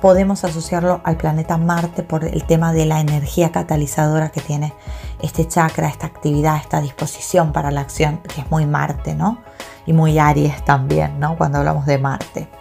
podemos 0.00 0.44
asociarlo 0.44 1.00
al 1.04 1.16
planeta 1.16 1.56
Marte 1.58 2.02
por 2.02 2.24
el 2.24 2.44
tema 2.44 2.72
de 2.72 2.86
la 2.86 3.00
energía 3.00 3.52
catalizadora 3.52 4.30
que 4.30 4.40
tiene 4.40 4.72
este 5.20 5.46
chakra, 5.46 5.88
esta 5.88 6.06
actividad, 6.06 6.56
esta 6.56 6.80
disposición 6.80 7.52
para 7.52 7.70
la 7.70 7.80
acción, 7.80 8.18
que 8.18 8.40
es 8.40 8.50
muy 8.50 8.66
Marte, 8.66 9.14
¿no? 9.14 9.38
Y 9.86 9.92
muy 9.92 10.18
Aries 10.18 10.64
también, 10.64 11.18
¿no? 11.18 11.36
Cuando 11.36 11.58
hablamos 11.58 11.86
de 11.86 11.98
Marte. 11.98 12.55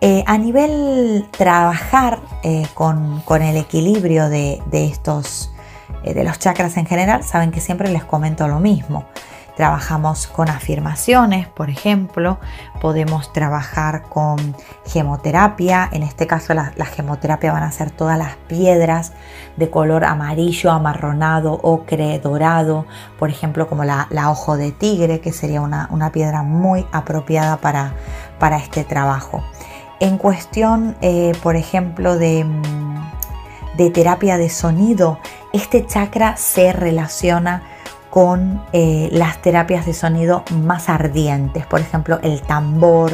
Eh, 0.00 0.22
a 0.28 0.38
nivel 0.38 1.26
trabajar 1.36 2.20
eh, 2.44 2.68
con, 2.74 3.20
el 3.42 3.56
equilibrio 3.56 4.28
de, 4.28 4.60
estos, 4.70 5.50
eh, 6.04 6.14
de 6.14 6.22
los 6.22 6.38
chakras 6.38 6.76
en 6.76 6.86
general, 6.86 7.24
saben 7.24 7.50
que 7.50 7.60
siempre 7.60 7.90
les 7.90 8.04
comento 8.04 8.46
lo 8.46 8.60
mismo. 8.60 9.06
Trabajamos 9.56 10.28
con 10.28 10.48
afirmaciones, 10.50 11.48
por 11.48 11.68
ejemplo, 11.68 12.38
podemos 12.80 13.32
trabajar 13.32 14.02
con 14.02 14.54
gemoterapia, 14.86 15.88
en 15.90 16.04
este 16.04 16.28
caso 16.28 16.54
la, 16.54 16.70
gemoterapia 16.84 17.50
van 17.52 17.64
a 17.64 17.72
ser 17.72 17.90
todas 17.90 18.16
las 18.16 18.36
piedras 18.46 19.14
de 19.56 19.68
color 19.68 20.04
amarillo, 20.04 20.70
amarronado, 20.70 21.58
ocre, 21.60 22.20
dorado, 22.20 22.86
por 23.18 23.30
ejemplo 23.30 23.66
como 23.66 23.82
la, 23.82 24.06
ojo 24.30 24.56
de 24.56 24.70
tigre, 24.70 25.18
que 25.18 25.32
sería 25.32 25.60
una, 25.60 26.12
piedra 26.12 26.44
muy 26.44 26.86
apropiada 26.92 27.56
para, 27.56 27.94
para 28.38 28.58
este 28.58 28.84
trabajo. 28.84 29.42
En 30.00 30.16
cuestión, 30.16 30.96
eh, 31.00 31.32
por 31.42 31.56
ejemplo, 31.56 32.14
mm, 32.14 32.18
de, 33.76 33.90
terapia 33.90 34.38
de 34.38 34.48
sonido, 34.48 35.18
este 35.52 35.86
chakra 35.86 36.36
se 36.36 36.72
relaciona 36.72 37.62
con 38.10 38.62
eh, 38.72 39.08
las 39.12 39.42
terapias 39.42 39.86
de 39.86 39.94
sonido 39.94 40.44
más 40.62 40.88
ardientes, 40.88 41.66
por 41.66 41.80
ejemplo, 41.80 42.20
el 42.22 42.42
tambor, 42.42 43.12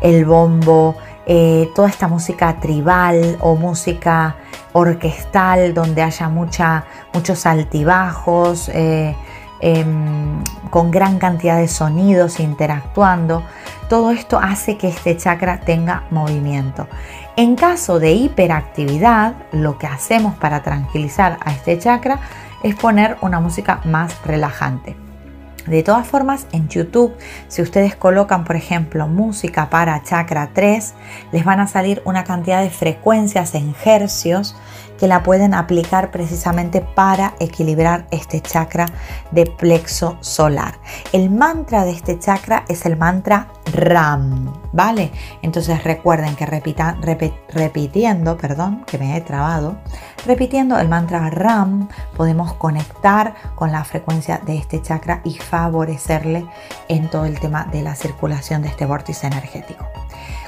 el 0.00 0.24
bombo, 0.24 0.94
eh, 1.26 1.68
toda 1.74 1.88
esta 1.88 2.08
música 2.08 2.58
tribal 2.60 3.36
o 3.40 3.56
música 3.56 4.36
orquestal 4.72 5.74
donde 5.74 6.02
haya 6.02 6.28
mucha, 6.28 6.84
muchos 7.12 7.46
altibajos, 7.46 8.70
em, 9.62 10.44
con 10.70 10.90
gran 10.90 11.18
cantidad 11.18 11.56
de 11.56 11.68
sonidos 11.68 12.40
interactuando. 12.40 13.42
Todo 13.88 14.10
esto 14.10 14.38
hace 14.38 14.76
que 14.76 14.88
este 14.88 15.16
chakra 15.16 15.60
tenga 15.60 16.04
movimiento. 16.10 16.88
En 17.36 17.56
caso 17.56 17.98
de 17.98 18.12
hiperactividad, 18.12 19.34
lo 19.52 19.78
que 19.78 19.86
hacemos 19.86 20.34
para 20.34 20.62
tranquilizar 20.62 21.38
a 21.44 21.52
este 21.52 21.78
chakra 21.78 22.20
es 22.62 22.74
poner 22.74 23.16
una 23.22 23.40
música 23.40 23.80
más 23.84 24.14
relajante. 24.24 24.96
De 25.66 25.84
todas 25.84 26.06
formas, 26.06 26.46
en 26.52 26.68
YouTube, 26.68 27.14
si 27.46 27.62
ustedes 27.62 27.94
colocan, 27.94 28.44
por 28.44 28.56
ejemplo, 28.56 29.06
música 29.06 29.70
para 29.70 30.02
chakra 30.02 30.50
3, 30.52 30.94
les 31.30 31.44
van 31.44 31.60
a 31.60 31.68
salir 31.68 32.02
una 32.04 32.24
cantidad 32.24 32.62
de 32.62 32.70
frecuencias 32.70 33.54
en 33.54 33.72
hercios 33.84 34.56
que 35.02 35.08
la 35.08 35.24
pueden 35.24 35.52
aplicar 35.52 36.12
precisamente 36.12 36.80
para 36.80 37.34
equilibrar 37.40 38.06
este 38.12 38.40
chakra 38.40 38.86
de 39.32 39.46
plexo 39.46 40.16
solar. 40.20 40.78
El 41.12 41.28
mantra 41.28 41.84
de 41.84 41.90
este 41.90 42.20
chakra 42.20 42.64
es 42.68 42.86
el 42.86 42.96
mantra 42.96 43.48
RAM, 43.74 44.52
¿vale? 44.72 45.10
Entonces 45.42 45.82
recuerden 45.82 46.36
que 46.36 46.46
repitan, 46.46 47.02
repitiendo, 47.02 48.36
perdón, 48.36 48.84
que 48.86 48.96
me 48.96 49.16
he 49.16 49.20
trabado, 49.22 49.74
repitiendo 50.24 50.78
el 50.78 50.88
mantra 50.88 51.30
RAM 51.30 51.88
podemos 52.16 52.52
conectar 52.52 53.34
con 53.56 53.72
la 53.72 53.82
frecuencia 53.82 54.40
de 54.46 54.56
este 54.56 54.82
chakra 54.82 55.20
y 55.24 55.34
favorecerle 55.34 56.46
en 56.86 57.10
todo 57.10 57.24
el 57.24 57.40
tema 57.40 57.64
de 57.72 57.82
la 57.82 57.96
circulación 57.96 58.62
de 58.62 58.68
este 58.68 58.86
vórtice 58.86 59.26
energético. 59.26 59.84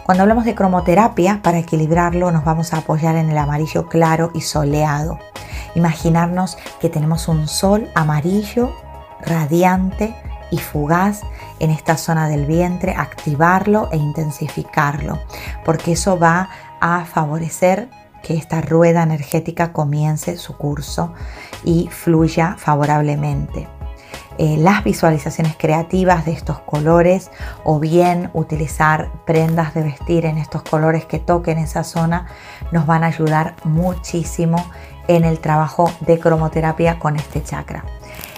Cuando 0.05 0.23
hablamos 0.23 0.45
de 0.45 0.55
cromoterapia, 0.55 1.41
para 1.43 1.59
equilibrarlo 1.59 2.31
nos 2.31 2.45
vamos 2.45 2.75
a 2.75 2.79
apoyar 2.79 3.17
en 3.17 3.31
el 3.31 3.39
amarillo 3.39 3.89
claro 3.89 4.31
y 4.35 4.43
soleado. 4.43 5.19
Imaginarnos 5.75 6.59
que 6.79 6.91
tenemos 6.91 7.27
un 7.27 7.49
sol 7.49 7.89
amarillo, 7.95 8.77
radiante 9.23 10.15
y 10.51 10.59
fugaz 10.59 11.23
en 11.59 11.71
esta 11.71 11.97
zona 11.97 12.29
del 12.29 12.45
vientre, 12.45 12.95
activarlo 12.95 13.89
e 13.93 13.97
intensificarlo, 13.97 15.21
porque 15.65 15.93
eso 15.93 16.19
va 16.19 16.51
a 16.83 17.07
favorecer 17.07 17.89
que 18.23 18.35
esta 18.35 18.61
rueda 18.61 19.03
energética 19.03 19.73
comience 19.73 20.37
su 20.37 20.55
curso 20.59 21.15
y 21.65 21.89
fluya 21.91 22.57
favorablemente. 22.59 23.74
Eh, 24.39 24.57
las 24.59 24.83
visualizaciones 24.83 25.55
creativas 25.57 26.25
de 26.25 26.33
estos 26.33 26.59
colores 26.61 27.31
o 27.63 27.79
bien 27.79 28.31
utilizar 28.33 29.11
prendas 29.25 29.75
de 29.75 29.83
vestir 29.83 30.27
en 30.27 30.39
estos 30.39 30.63
colores 30.63 31.05
que 31.05 31.21
toquen 31.21 31.59
esa 31.59 31.85
zona 31.85 32.27
nos 32.73 32.85
van 32.85 33.05
a 33.05 33.07
ayudar 33.07 33.55
muchísimo 33.63 34.65
en 35.07 35.25
el 35.25 35.39
trabajo 35.39 35.91
de 36.01 36.19
cromoterapia 36.19 36.99
con 36.99 37.15
este 37.17 37.45
chakra. 37.45 37.85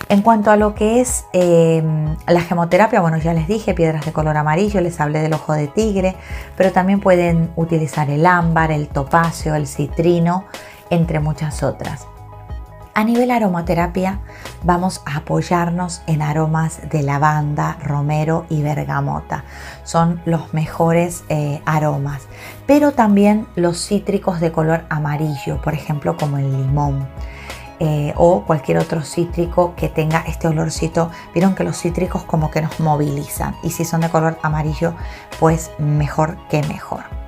En 0.09 0.23
cuanto 0.23 0.51
a 0.51 0.57
lo 0.57 0.75
que 0.75 1.01
es 1.01 1.25
em, 1.33 2.15
la 2.29 2.41
gemoterapia, 2.41 3.01
bueno, 3.01 3.17
ya 3.17 3.33
les 3.33 3.49
dije, 3.49 3.75
piedras 3.75 4.05
de 4.05 4.13
color 4.13 4.37
amarillo, 4.37 4.81
les 4.81 5.01
hablé 5.01 5.21
del 5.21 5.33
ojo 5.33 5.53
de 5.53 5.67
tigre, 5.67 6.15
pero 6.57 6.71
también 6.71 7.01
pueden 7.01 7.51
utilizar 7.57 8.09
el 8.11 8.25
ámbar, 8.25 8.71
el 8.71 8.87
topacio, 8.87 9.55
el 9.57 9.67
citrino, 9.67 10.45
entre 10.91 11.19
muchas 11.19 11.63
otras. 11.65 12.07
A 12.97 13.05
nivel 13.05 13.31
aromaterapia 13.31 14.21
vamos 14.65 15.03
a 15.05 15.19
apoyarnos 15.19 16.01
en 16.07 16.23
aromas 16.23 16.81
de 16.89 17.03
lavanda, 17.03 17.77
romero 17.85 18.47
y 18.49 18.63
bergamota. 18.63 19.45
Son 19.85 20.23
los 20.25 20.55
mejores 20.55 21.23
eh, 21.29 21.61
aromas, 21.67 22.23
pero 22.67 22.93
también 22.93 23.49
los 23.55 23.87
cítricos 23.87 24.41
de 24.41 24.51
color 24.51 24.87
amarillo, 24.89 25.61
por 25.61 25.75
ejemplo 25.75 26.17
como 26.17 26.39
el 26.39 26.51
limón. 26.51 27.07
eh, 27.81 28.15
o 28.17 28.45
cualquier 28.47 28.79
otro 28.79 29.03
cítrico 29.03 29.75
que 29.77 29.91
tenga 29.91 30.21
este 30.27 30.49
olorcito. 30.49 31.11
Vieron 31.35 31.55
que 31.55 31.65
los 31.65 31.77
cítricos 31.77 32.23
como 32.25 32.51
que 32.51 32.63
nos 32.63 32.81
movilizan 32.81 33.55
y 33.63 33.73
si 33.73 33.85
son 33.85 34.01
de 34.01 34.09
color 34.09 34.39
amarillo 34.41 34.95
pues 35.39 35.71
mejor 35.79 36.39
que 36.49 36.63
mejor. 36.63 37.26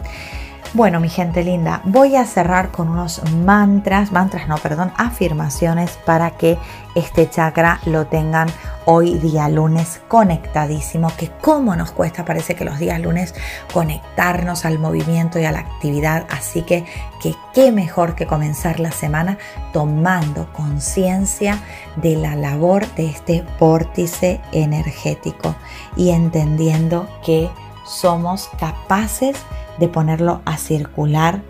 Bueno, 0.75 1.01
mi 1.01 1.09
gente 1.09 1.43
linda, 1.45 1.81
voy 1.85 2.17
a 2.17 2.27
cerrar 2.27 2.71
con 2.71 2.91
unos 2.91 3.23
mantras, 3.33 4.13
mantras 4.13 4.49
no, 4.49 4.59
perdón, 4.59 4.93
afirmaciones 4.99 5.99
para 6.05 6.33
que 6.33 6.59
este 6.95 7.31
chakra 7.31 7.81
lo 7.87 8.07
tengan 8.07 8.49
hoy 8.85 9.15
día 9.19 9.49
lunes 9.49 10.03
conectadísimo, 10.09 11.11
que 11.17 11.31
como 11.41 11.75
nos 11.75 11.91
cuesta, 11.91 12.27
parece 12.27 12.55
que 12.55 12.67
los 12.67 12.79
días 12.79 13.01
lunes 13.01 13.35
conectarnos 13.73 14.67
al 14.67 14.79
movimiento 14.79 15.39
y 15.39 15.47
a 15.47 15.53
la 15.53 15.61
actividad, 15.61 16.27
así 16.29 16.61
que 16.61 16.85
que 17.23 17.35
qué 17.55 17.73
mejor 17.73 18.15
que 18.15 18.27
comenzar 18.27 18.79
la 18.79 18.93
semana 18.93 19.39
tomando 19.73 20.53
conciencia 20.53 21.59
de 21.97 22.17
la 22.17 22.37
labor 22.37 22.87
de 22.95 23.07
este 23.07 23.43
vórtice 23.59 24.43
energético 24.53 25.55
y 25.97 26.11
entendiendo 26.11 27.09
que 27.25 27.49
somos 27.87 28.51
capaces 28.61 29.35
de 29.35 29.58
ponerlo 29.87 30.43
a 30.45 30.57
circular 30.57 31.43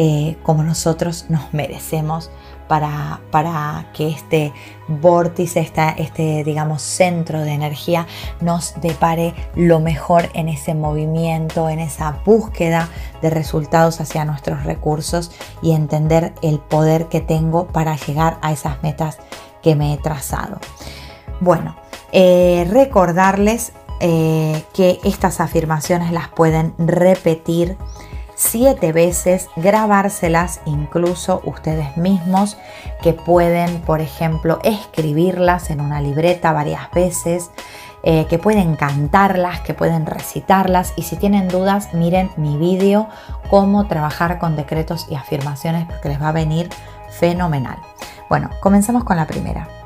eh, 0.00 0.36
como 0.44 0.62
nosotros 0.62 1.26
nos 1.28 1.52
merecemos 1.52 2.30
para, 2.68 3.20
para 3.32 3.86
que 3.92 4.08
este 4.08 4.52
vórtice, 4.86 5.58
este, 5.58 5.94
este, 5.98 6.44
digamos, 6.44 6.82
centro 6.82 7.40
de 7.40 7.50
energía 7.52 8.06
nos 8.40 8.80
depare 8.80 9.34
lo 9.56 9.80
mejor 9.80 10.28
en 10.34 10.48
ese 10.48 10.74
movimiento, 10.74 11.68
en 11.68 11.80
esa 11.80 12.20
búsqueda 12.24 12.88
de 13.22 13.30
resultados 13.30 14.00
hacia 14.00 14.24
nuestros 14.24 14.62
recursos 14.62 15.32
y 15.62 15.72
entender 15.72 16.32
el 16.42 16.60
poder 16.60 17.06
que 17.06 17.20
tengo 17.20 17.66
para 17.66 17.96
llegar 17.96 18.38
a 18.40 18.52
esas 18.52 18.80
metas 18.84 19.18
que 19.62 19.74
me 19.74 19.94
he 19.94 19.96
trazado. 19.96 20.60
Bueno, 21.40 21.74
eh, 22.12 22.68
recordarles 22.70 23.72
eh, 24.00 24.64
que 24.72 25.00
estas 25.04 25.40
afirmaciones 25.40 26.12
las 26.12 26.28
pueden 26.28 26.74
repetir 26.78 27.76
siete 28.38 28.92
veces, 28.92 29.48
grabárselas 29.56 30.60
incluso 30.64 31.42
ustedes 31.44 31.96
mismos, 31.96 32.56
que 33.02 33.12
pueden, 33.12 33.80
por 33.80 34.00
ejemplo, 34.00 34.60
escribirlas 34.62 35.70
en 35.70 35.80
una 35.80 36.00
libreta 36.00 36.52
varias 36.52 36.88
veces, 36.92 37.50
eh, 38.04 38.26
que 38.26 38.38
pueden 38.38 38.76
cantarlas, 38.76 39.60
que 39.62 39.74
pueden 39.74 40.06
recitarlas 40.06 40.92
y 40.94 41.02
si 41.02 41.16
tienen 41.16 41.48
dudas, 41.48 41.92
miren 41.94 42.30
mi 42.36 42.56
vídeo, 42.56 43.08
cómo 43.50 43.88
trabajar 43.88 44.38
con 44.38 44.54
decretos 44.54 45.08
y 45.10 45.16
afirmaciones, 45.16 45.86
porque 45.86 46.08
les 46.08 46.22
va 46.22 46.28
a 46.28 46.32
venir 46.32 46.70
fenomenal. 47.10 47.78
Bueno, 48.28 48.50
comenzamos 48.60 49.02
con 49.02 49.16
la 49.16 49.26
primera. 49.26 49.77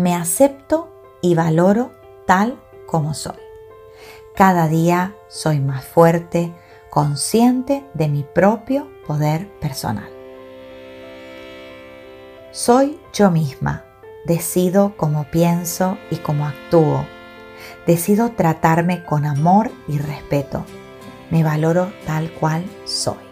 Me 0.00 0.14
acepto 0.14 0.88
y 1.20 1.34
valoro 1.34 1.92
tal 2.26 2.58
como 2.86 3.12
soy. 3.12 3.36
Cada 4.34 4.66
día 4.66 5.14
soy 5.28 5.60
más 5.60 5.84
fuerte, 5.84 6.54
consciente 6.88 7.84
de 7.92 8.08
mi 8.08 8.22
propio 8.22 8.88
poder 9.06 9.50
personal. 9.60 10.08
Soy 12.50 12.98
yo 13.12 13.30
misma, 13.30 13.84
decido 14.24 14.94
cómo 14.96 15.24
pienso 15.24 15.98
y 16.10 16.16
cómo 16.16 16.46
actúo. 16.46 17.04
Decido 17.86 18.30
tratarme 18.30 19.04
con 19.04 19.26
amor 19.26 19.70
y 19.86 19.98
respeto. 19.98 20.64
Me 21.28 21.44
valoro 21.44 21.92
tal 22.06 22.32
cual 22.32 22.64
soy. 22.86 23.29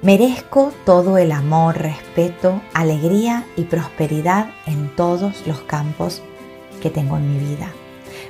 Merezco 0.00 0.72
todo 0.84 1.18
el 1.18 1.32
amor, 1.32 1.76
respeto, 1.76 2.62
alegría 2.72 3.44
y 3.56 3.64
prosperidad 3.64 4.50
en 4.64 4.94
todos 4.94 5.44
los 5.44 5.58
campos 5.62 6.22
que 6.80 6.88
tengo 6.88 7.16
en 7.16 7.32
mi 7.32 7.40
vida. 7.44 7.72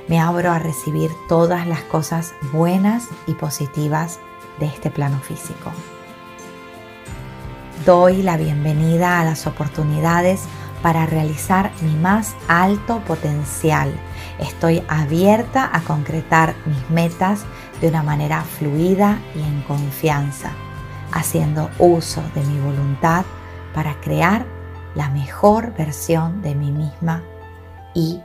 Me 0.07 0.19
abro 0.19 0.51
a 0.51 0.57
recibir 0.57 1.11
todas 1.27 1.67
las 1.67 1.81
cosas 1.81 2.33
buenas 2.51 3.03
y 3.27 3.35
positivas 3.35 4.19
de 4.59 4.65
este 4.65 4.89
plano 4.89 5.19
físico. 5.19 5.71
Doy 7.85 8.23
la 8.23 8.35
bienvenida 8.35 9.19
a 9.19 9.23
las 9.23 9.45
oportunidades 9.45 10.41
para 10.81 11.05
realizar 11.05 11.71
mi 11.81 11.93
más 11.93 12.33
alto 12.47 12.97
potencial. 13.01 13.93
Estoy 14.39 14.81
abierta 14.87 15.69
a 15.71 15.81
concretar 15.81 16.55
mis 16.65 16.89
metas 16.89 17.45
de 17.79 17.89
una 17.89 18.01
manera 18.01 18.41
fluida 18.41 19.19
y 19.35 19.41
en 19.41 19.61
confianza 19.61 20.51
haciendo 21.19 21.69
uso 21.79 22.23
de 22.33 22.41
mi 22.43 22.59
voluntad 22.59 23.25
para 23.73 23.99
crear 23.99 24.45
la 24.95 25.09
mejor 25.09 25.73
versión 25.75 26.41
de 26.41 26.55
mí 26.55 26.71
misma 26.71 27.23
y 27.93 28.21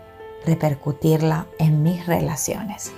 repercutirla 0.46 1.46
en 1.58 1.82
mis 1.82 2.06
relaciones. 2.06 2.92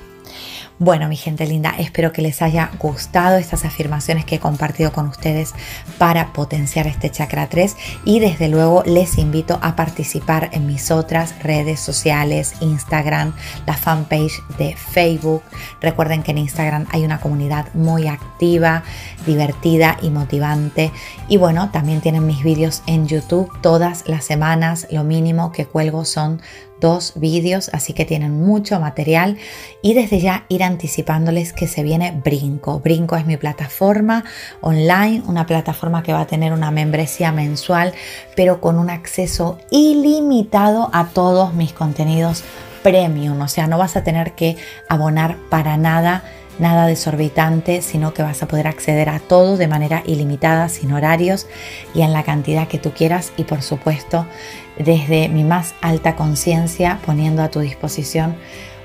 Bueno, 0.78 1.08
mi 1.08 1.16
gente 1.16 1.46
linda, 1.46 1.74
espero 1.78 2.12
que 2.12 2.20
les 2.20 2.42
haya 2.42 2.70
gustado 2.78 3.38
estas 3.38 3.64
afirmaciones 3.64 4.26
que 4.26 4.34
he 4.34 4.38
compartido 4.38 4.92
con 4.92 5.06
ustedes 5.06 5.54
para 5.96 6.34
potenciar 6.34 6.86
este 6.86 7.08
chakra 7.08 7.48
3 7.48 7.74
y 8.04 8.20
desde 8.20 8.50
luego 8.50 8.82
les 8.84 9.16
invito 9.16 9.58
a 9.62 9.74
participar 9.74 10.50
en 10.52 10.66
mis 10.66 10.90
otras 10.90 11.42
redes 11.42 11.80
sociales, 11.80 12.52
Instagram, 12.60 13.34
la 13.66 13.72
fanpage 13.72 14.42
de 14.58 14.76
Facebook. 14.76 15.42
Recuerden 15.80 16.22
que 16.22 16.32
en 16.32 16.38
Instagram 16.38 16.84
hay 16.90 17.06
una 17.06 17.20
comunidad 17.20 17.72
muy 17.72 18.06
activa, 18.06 18.82
divertida 19.24 19.96
y 20.02 20.10
motivante. 20.10 20.92
Y 21.26 21.38
bueno, 21.38 21.70
también 21.70 22.02
tienen 22.02 22.26
mis 22.26 22.44
vídeos 22.44 22.82
en 22.86 23.08
YouTube 23.08 23.50
todas 23.62 24.06
las 24.06 24.26
semanas. 24.26 24.86
Lo 24.90 25.04
mínimo 25.04 25.52
que 25.52 25.64
cuelgo 25.64 26.04
son 26.04 26.42
dos 26.80 27.12
vídeos, 27.16 27.70
así 27.72 27.92
que 27.92 28.04
tienen 28.04 28.44
mucho 28.44 28.78
material 28.80 29.38
y 29.82 29.94
desde 29.94 30.20
ya 30.20 30.44
ir 30.48 30.62
anticipándoles 30.62 31.52
que 31.52 31.66
se 31.66 31.82
viene 31.82 32.20
Brinco. 32.24 32.80
Brinco 32.80 33.16
es 33.16 33.26
mi 33.26 33.36
plataforma 33.36 34.24
online, 34.60 35.22
una 35.26 35.46
plataforma 35.46 36.02
que 36.02 36.12
va 36.12 36.20
a 36.20 36.26
tener 36.26 36.52
una 36.52 36.70
membresía 36.70 37.32
mensual, 37.32 37.92
pero 38.34 38.60
con 38.60 38.78
un 38.78 38.90
acceso 38.90 39.58
ilimitado 39.70 40.90
a 40.92 41.06
todos 41.06 41.54
mis 41.54 41.72
contenidos 41.72 42.44
premium, 42.82 43.40
o 43.40 43.48
sea, 43.48 43.66
no 43.66 43.78
vas 43.78 43.96
a 43.96 44.04
tener 44.04 44.32
que 44.32 44.56
abonar 44.88 45.36
para 45.50 45.76
nada 45.76 46.22
nada 46.58 46.86
desorbitante, 46.86 47.82
sino 47.82 48.14
que 48.14 48.22
vas 48.22 48.42
a 48.42 48.48
poder 48.48 48.66
acceder 48.66 49.08
a 49.08 49.18
todo 49.18 49.56
de 49.56 49.68
manera 49.68 50.02
ilimitada, 50.06 50.68
sin 50.68 50.92
horarios 50.92 51.46
y 51.94 52.02
en 52.02 52.12
la 52.12 52.22
cantidad 52.22 52.68
que 52.68 52.78
tú 52.78 52.92
quieras 52.92 53.32
y 53.36 53.44
por 53.44 53.62
supuesto 53.62 54.26
desde 54.78 55.28
mi 55.28 55.44
más 55.44 55.74
alta 55.80 56.16
conciencia 56.16 57.00
poniendo 57.04 57.42
a 57.42 57.50
tu 57.50 57.60
disposición 57.60 58.36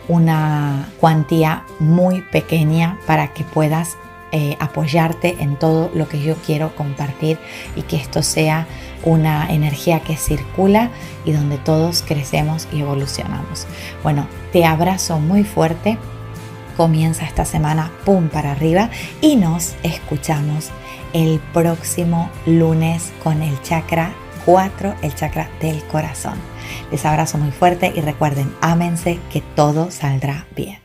una 0.07 0.89
cuantía 0.99 1.65
muy 1.79 2.21
pequeña 2.21 2.99
para 3.05 3.33
que 3.33 3.43
puedas 3.43 3.97
eh, 4.33 4.55
apoyarte 4.59 5.35
en 5.39 5.57
todo 5.57 5.91
lo 5.93 6.07
que 6.07 6.21
yo 6.21 6.35
quiero 6.45 6.73
compartir 6.75 7.37
y 7.75 7.81
que 7.81 7.97
esto 7.97 8.23
sea 8.23 8.65
una 9.03 9.51
energía 9.51 9.99
que 9.99 10.15
circula 10.15 10.89
y 11.25 11.33
donde 11.33 11.57
todos 11.57 12.01
crecemos 12.01 12.67
y 12.71 12.79
evolucionamos. 12.79 13.67
Bueno, 14.03 14.27
te 14.53 14.63
abrazo 14.63 15.19
muy 15.19 15.43
fuerte 15.43 15.97
comienza 16.81 17.25
esta 17.25 17.45
semana 17.45 17.91
pum 18.05 18.29
para 18.29 18.53
arriba 18.53 18.89
y 19.21 19.35
nos 19.35 19.75
escuchamos 19.83 20.71
el 21.13 21.39
próximo 21.53 22.31
lunes 22.47 23.13
con 23.23 23.43
el 23.43 23.61
chakra 23.61 24.15
4, 24.45 24.95
el 25.03 25.13
chakra 25.13 25.47
del 25.61 25.83
corazón. 25.83 26.39
Les 26.89 27.05
abrazo 27.05 27.37
muy 27.37 27.51
fuerte 27.51 27.93
y 27.95 28.01
recuerden, 28.01 28.51
ámense 28.61 29.19
que 29.31 29.41
todo 29.41 29.91
saldrá 29.91 30.47
bien. 30.55 30.80